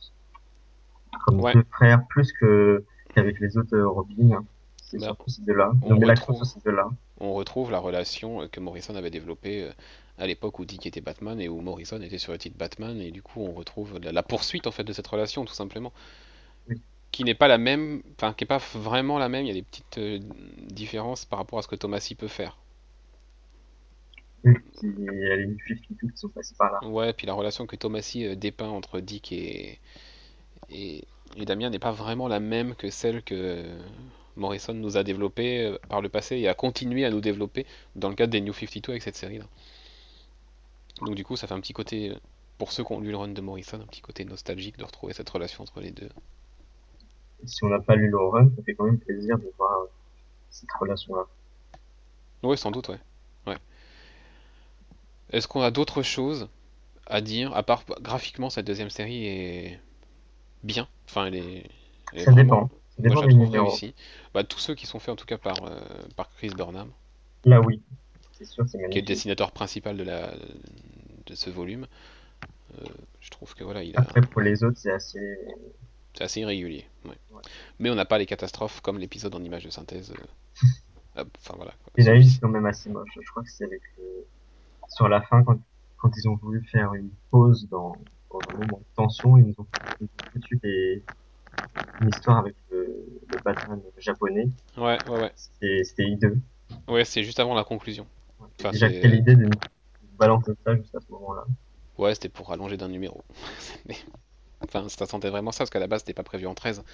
Comme 1.26 1.40
deux 1.40 1.64
frères, 1.70 2.06
plus 2.08 2.32
que 2.32 2.84
qu'avec 3.14 3.38
les 3.40 3.56
autres 3.56 3.76
euh, 3.76 3.88
Robin. 3.88 4.44
C'est 4.82 4.98
bah, 4.98 5.06
surtout 5.06 5.30
ces 5.30 5.42
deux-là. 5.42 5.72
On, 5.82 5.96
retrouve, 5.96 6.44
ces 6.44 6.60
deux-là. 6.60 6.88
on 7.18 7.32
retrouve 7.34 7.70
la 7.70 7.78
relation 7.78 8.46
que 8.48 8.60
Morrison 8.60 8.94
avait 8.94 9.10
développée 9.10 9.70
à 10.18 10.26
l'époque 10.26 10.58
où 10.58 10.64
Dick 10.64 10.86
était 10.86 11.00
Batman 11.00 11.40
et 11.40 11.48
où 11.48 11.60
Morrison 11.60 12.00
était 12.02 12.18
sur 12.18 12.32
le 12.32 12.38
titre 12.38 12.56
Batman 12.58 13.00
et 13.00 13.10
du 13.10 13.22
coup 13.22 13.40
on 13.40 13.52
retrouve 13.52 13.98
la, 13.98 14.22
poursuite 14.22 14.66
en 14.66 14.70
fait 14.70 14.84
de 14.84 14.92
cette 14.92 15.06
relation 15.06 15.44
tout 15.44 15.54
simplement 15.54 15.92
qui 17.10 17.24
n'est 17.24 17.34
pas 17.34 17.48
la 17.48 17.58
même 17.58 18.02
enfin 18.12 18.34
qui 18.34 18.44
est 18.44 18.46
pas 18.46 18.60
vraiment 18.74 19.18
la 19.18 19.28
même 19.28 19.44
il 19.44 19.48
y 19.48 19.50
a 19.50 19.54
des 19.54 19.62
petites 19.62 19.98
différences 20.68 21.24
par 21.24 21.38
rapport 21.40 21.58
à 21.58 21.62
ce 21.62 21.68
que 21.68 21.76
Thomasy 21.76 22.14
peut 22.14 22.28
faire 22.28 22.58
y 24.44 25.32
a 25.32 25.36
les 25.36 25.56
qui 25.56 25.96
sont 26.14 26.28
passés 26.28 26.54
par 26.58 26.72
là. 26.72 26.86
Ouais, 26.86 27.12
puis 27.12 27.26
la 27.26 27.32
relation 27.32 27.66
que 27.66 27.76
Thomasy 27.76 28.26
euh, 28.26 28.34
dépeint 28.34 28.68
entre 28.68 29.00
Dick 29.00 29.32
et, 29.32 29.78
et, 30.70 31.04
Damien 31.36 31.70
n'est 31.70 31.78
pas 31.78 31.92
vraiment 31.92 32.28
la 32.28 32.40
même 32.40 32.74
que 32.74 32.90
celle 32.90 33.22
que 33.22 33.64
Morrison 34.36 34.74
nous 34.74 34.96
a 34.96 35.02
développée 35.02 35.64
euh, 35.64 35.78
par 35.88 36.00
le 36.00 36.08
passé 36.08 36.36
et 36.36 36.48
a 36.48 36.54
continué 36.54 37.04
à 37.04 37.10
nous 37.10 37.20
développer 37.20 37.66
dans 37.96 38.08
le 38.08 38.14
cadre 38.14 38.32
des 38.32 38.40
New 38.40 38.52
52 38.52 38.92
avec 38.92 39.02
cette 39.02 39.16
série-là. 39.16 39.46
Donc 41.00 41.14
du 41.14 41.24
coup, 41.24 41.36
ça 41.36 41.46
fait 41.46 41.54
un 41.54 41.60
petit 41.60 41.72
côté, 41.72 42.10
euh, 42.10 42.14
pour 42.58 42.72
ceux 42.72 42.84
qui 42.84 42.92
ont 42.92 43.00
lu 43.00 43.10
le 43.10 43.16
run 43.16 43.28
de 43.28 43.40
Morrison, 43.40 43.80
un 43.80 43.86
petit 43.86 44.02
côté 44.02 44.24
nostalgique 44.24 44.78
de 44.78 44.84
retrouver 44.84 45.12
cette 45.12 45.30
relation 45.30 45.62
entre 45.62 45.80
les 45.80 45.90
deux. 45.90 46.10
si 47.44 47.64
on 47.64 47.68
n'a 47.68 47.80
pas 47.80 47.96
lu 47.96 48.08
le 48.08 48.18
run, 48.18 48.50
ça 48.56 48.62
fait 48.62 48.74
quand 48.74 48.84
même 48.84 48.98
plaisir 48.98 49.38
de 49.38 49.50
voir 49.56 49.86
cette 50.50 50.70
relation-là. 50.78 51.24
Oui, 52.42 52.58
sans 52.58 52.70
doute, 52.70 52.88
ouais. 52.90 53.00
Est-ce 55.30 55.48
qu'on 55.48 55.62
a 55.62 55.70
d'autres 55.70 56.02
choses 56.02 56.48
à 57.06 57.20
dire 57.20 57.54
À 57.54 57.62
part 57.62 57.84
graphiquement, 58.00 58.50
cette 58.50 58.66
deuxième 58.66 58.90
série 58.90 59.26
est 59.26 59.80
bien? 60.62 60.88
Enfin, 61.08 61.26
elle 61.26 61.36
est. 61.36 61.70
ça 62.16 62.32
dépend. 62.32 62.70
Ça 62.96 63.02
dépend 63.02 63.26
des 63.26 63.94
Bah, 64.32 64.44
tous 64.44 64.58
ceux 64.58 64.74
qui 64.74 64.86
sont 64.86 65.00
faits 65.00 65.10
en 65.10 65.16
tout 65.16 65.26
cas 65.26 65.38
par, 65.38 65.64
euh, 65.64 65.80
par 66.16 66.30
Chris 66.30 66.50
Burnham. 66.50 66.90
Là, 67.44 67.60
oui. 67.60 67.82
C'est 68.32 68.44
sûr, 68.44 68.64
c'est 68.68 68.78
Qui 68.90 68.98
est 68.98 69.00
le 69.00 69.06
dessinateur 69.06 69.52
principal 69.52 69.96
de, 69.96 70.04
la, 70.04 70.32
de 71.26 71.34
ce 71.34 71.50
volume. 71.50 71.86
Euh, 72.78 72.84
je 73.20 73.30
trouve 73.30 73.54
que 73.54 73.64
voilà, 73.64 73.82
il 73.82 73.96
a. 73.96 74.00
Après, 74.00 74.20
pour 74.20 74.40
les 74.40 74.62
autres, 74.64 74.78
c'est 74.78 74.92
assez. 74.92 75.38
C'est 76.14 76.24
assez 76.24 76.40
irrégulier. 76.40 76.86
Ouais. 77.04 77.14
Mais 77.80 77.90
on 77.90 77.96
n'a 77.96 78.04
pas 78.04 78.18
les 78.18 78.26
catastrophes 78.26 78.80
comme 78.80 78.98
l'épisode 78.98 79.34
en 79.34 79.42
image 79.42 79.64
de 79.64 79.70
synthèse. 79.70 80.12
Euh, 81.16 81.24
enfin 81.38 81.54
voilà. 81.56 81.72
Une 81.96 82.24
quand 82.40 82.48
même 82.48 82.66
assez 82.66 82.88
moche. 82.90 83.10
Je 83.20 83.30
crois 83.30 83.42
que 83.42 83.50
c'est 83.50 83.64
avec 83.64 83.82
le 83.98 84.24
sur 84.88 85.08
la 85.08 85.22
fin, 85.22 85.42
quand, 85.42 85.58
quand 85.96 86.10
ils 86.16 86.28
ont 86.28 86.36
voulu 86.36 86.62
faire 86.64 86.94
une 86.94 87.10
pause 87.30 87.68
dans, 87.70 87.96
dans 88.30 88.38
un 88.50 88.58
moment 88.58 88.78
de 88.78 88.96
tension, 88.96 89.36
ils 89.38 89.46
nous 89.46 89.54
ont 89.58 89.66
foutu 90.32 90.56
des, 90.62 91.02
une 92.00 92.08
histoire 92.08 92.38
avec 92.38 92.54
le, 92.70 93.06
le 93.28 93.38
Batman 93.44 93.80
japonais. 93.98 94.48
Ouais, 94.76 94.98
ouais, 95.08 95.20
ouais. 95.20 95.32
C'était 95.36 96.04
hideux. 96.04 96.38
Ouais, 96.88 97.04
c'est 97.04 97.22
juste 97.22 97.40
avant 97.40 97.54
la 97.54 97.64
conclusion. 97.64 98.06
Enfin, 98.60 98.70
déjà, 98.70 98.88
quelle 98.88 99.14
idée 99.14 99.36
de 99.36 99.48
balancer 100.18 100.52
ça 100.64 100.76
juste 100.76 100.94
à 100.94 101.00
ce 101.00 101.10
moment-là. 101.12 101.44
Ouais, 101.98 102.14
c'était 102.14 102.28
pour 102.28 102.48
rallonger 102.48 102.76
d'un 102.76 102.88
numéro. 102.88 103.22
Mais... 103.88 103.96
Enfin, 104.62 104.88
ça 104.88 105.06
sentait 105.06 105.28
vraiment 105.28 105.52
ça, 105.52 105.58
parce 105.58 105.70
qu'à 105.70 105.78
la 105.78 105.86
base, 105.86 106.00
c'était 106.00 106.14
pas 106.14 106.22
prévu 106.22 106.46
en 106.46 106.54
13. 106.54 106.84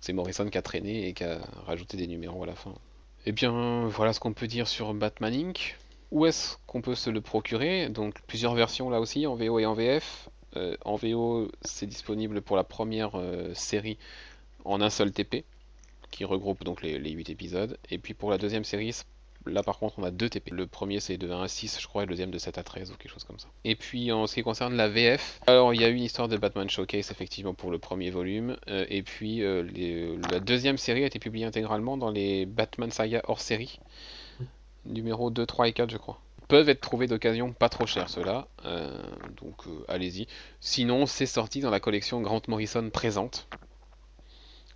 C'est 0.00 0.12
Morrison 0.12 0.48
qui 0.48 0.56
a 0.56 0.62
traîné 0.62 1.08
et 1.08 1.12
qui 1.12 1.24
a 1.24 1.38
rajouté 1.66 1.96
des 1.96 2.06
numéros 2.06 2.42
à 2.42 2.46
la 2.46 2.54
fin. 2.54 2.72
Eh 3.26 3.32
bien, 3.32 3.86
voilà 3.88 4.12
ce 4.12 4.20
qu'on 4.20 4.32
peut 4.32 4.46
dire 4.46 4.66
sur 4.66 4.94
Batman 4.94 5.32
Inc. 5.32 5.78
Où 6.12 6.26
est-ce 6.26 6.56
qu'on 6.66 6.82
peut 6.82 6.94
se 6.94 7.08
le 7.08 7.22
procurer? 7.22 7.88
Donc 7.88 8.20
plusieurs 8.26 8.54
versions 8.54 8.90
là 8.90 9.00
aussi, 9.00 9.26
en 9.26 9.34
VO 9.34 9.58
et 9.58 9.64
en 9.64 9.72
VF. 9.72 10.28
Euh, 10.58 10.76
en 10.84 10.96
VO, 10.96 11.50
c'est 11.62 11.86
disponible 11.86 12.42
pour 12.42 12.54
la 12.54 12.64
première 12.64 13.12
euh, 13.14 13.54
série 13.54 13.96
en 14.66 14.82
un 14.82 14.90
seul 14.90 15.10
TP, 15.10 15.46
qui 16.10 16.26
regroupe 16.26 16.64
donc 16.64 16.82
les, 16.82 16.98
8 17.10 17.30
épisodes. 17.30 17.78
Et 17.90 17.96
puis 17.96 18.12
pour 18.12 18.30
la 18.30 18.36
deuxième 18.36 18.62
série, 18.62 18.94
là 19.46 19.62
par 19.62 19.78
contre 19.78 19.98
on 20.00 20.02
a 20.02 20.10
deux 20.10 20.28
TP. 20.28 20.50
Le 20.50 20.66
premier 20.66 21.00
c'est 21.00 21.16
de 21.16 21.30
1 21.30 21.44
à 21.44 21.48
6 21.48 21.78
je 21.80 21.86
crois, 21.86 22.02
et 22.02 22.06
le 22.06 22.10
deuxième 22.10 22.30
de 22.30 22.36
7 22.36 22.58
à 22.58 22.62
13 22.62 22.90
ou 22.90 22.96
quelque 22.96 23.10
chose 23.10 23.24
comme 23.24 23.38
ça. 23.38 23.48
Et 23.64 23.74
puis 23.74 24.12
en 24.12 24.26
ce 24.26 24.34
qui 24.34 24.42
concerne 24.42 24.76
la 24.76 24.90
VF, 24.90 25.40
alors 25.46 25.72
il 25.72 25.80
y 25.80 25.84
a 25.84 25.88
une 25.88 26.02
histoire 26.02 26.28
de 26.28 26.36
Batman 26.36 26.68
Showcase 26.68 27.10
effectivement 27.10 27.54
pour 27.54 27.70
le 27.70 27.78
premier 27.78 28.10
volume. 28.10 28.58
Euh, 28.68 28.84
et 28.90 29.02
puis 29.02 29.40
la 29.40 30.40
deuxième 30.40 30.76
série 30.76 31.04
a 31.04 31.06
été 31.06 31.18
publiée 31.18 31.46
intégralement 31.46 31.96
dans 31.96 32.10
les 32.10 32.44
Batman 32.44 32.90
Saga 32.90 33.22
hors 33.28 33.40
série 33.40 33.80
numéro 34.86 35.30
2, 35.30 35.46
3 35.46 35.68
et 35.68 35.72
4 35.72 35.90
je 35.90 35.96
crois. 35.96 36.20
Peuvent 36.48 36.68
être 36.68 36.80
trouvés 36.80 37.06
d'occasion 37.06 37.52
pas 37.52 37.68
trop 37.68 37.86
cher 37.86 38.10
ceux-là, 38.10 38.46
euh, 38.64 39.02
donc 39.40 39.66
euh, 39.66 39.84
allez-y. 39.88 40.26
Sinon 40.60 41.06
c'est 41.06 41.26
sorti 41.26 41.60
dans 41.60 41.70
la 41.70 41.80
collection 41.80 42.20
Grant 42.20 42.42
Morrison 42.48 42.90
présente, 42.90 43.46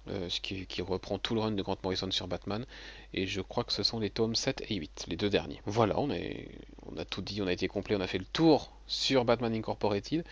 euh, 0.09 0.29
qui, 0.41 0.81
reprend 0.83 1.19
tout 1.19 1.35
le 1.35 1.41
run 1.41 1.53
de 1.53 1.63
Grant 1.63 1.77
Morrison 1.83 2.11
sur 2.11 2.29
Batman, 2.29 2.65
et 3.13 3.27
je 3.27 3.41
crois 3.41 3.65
que 3.65 3.73
ce 3.73 3.83
sont 3.83 3.99
les 3.99 4.11
tomes 4.11 4.35
7 4.35 4.65
et 4.71 4.77
8, 4.77 5.07
les 5.09 5.17
deux 5.17 5.29
derniers. 5.29 5.61
Voilà, 5.67 5.99
on, 5.99 6.09
on 6.09 6.97
a 6.97 7.05
tout 7.05 7.21
dit, 7.21 7.43
on 7.43 7.47
a 7.47 7.53
été 7.53 7.69
complet, 7.69 7.97
on 7.97 8.01
a 8.01 8.07
fait 8.07 8.19
le 8.19 8.25
tour 8.25 8.73
sur 8.87 9.25
Batman 9.25 9.53
Incorporated. 9.53 10.25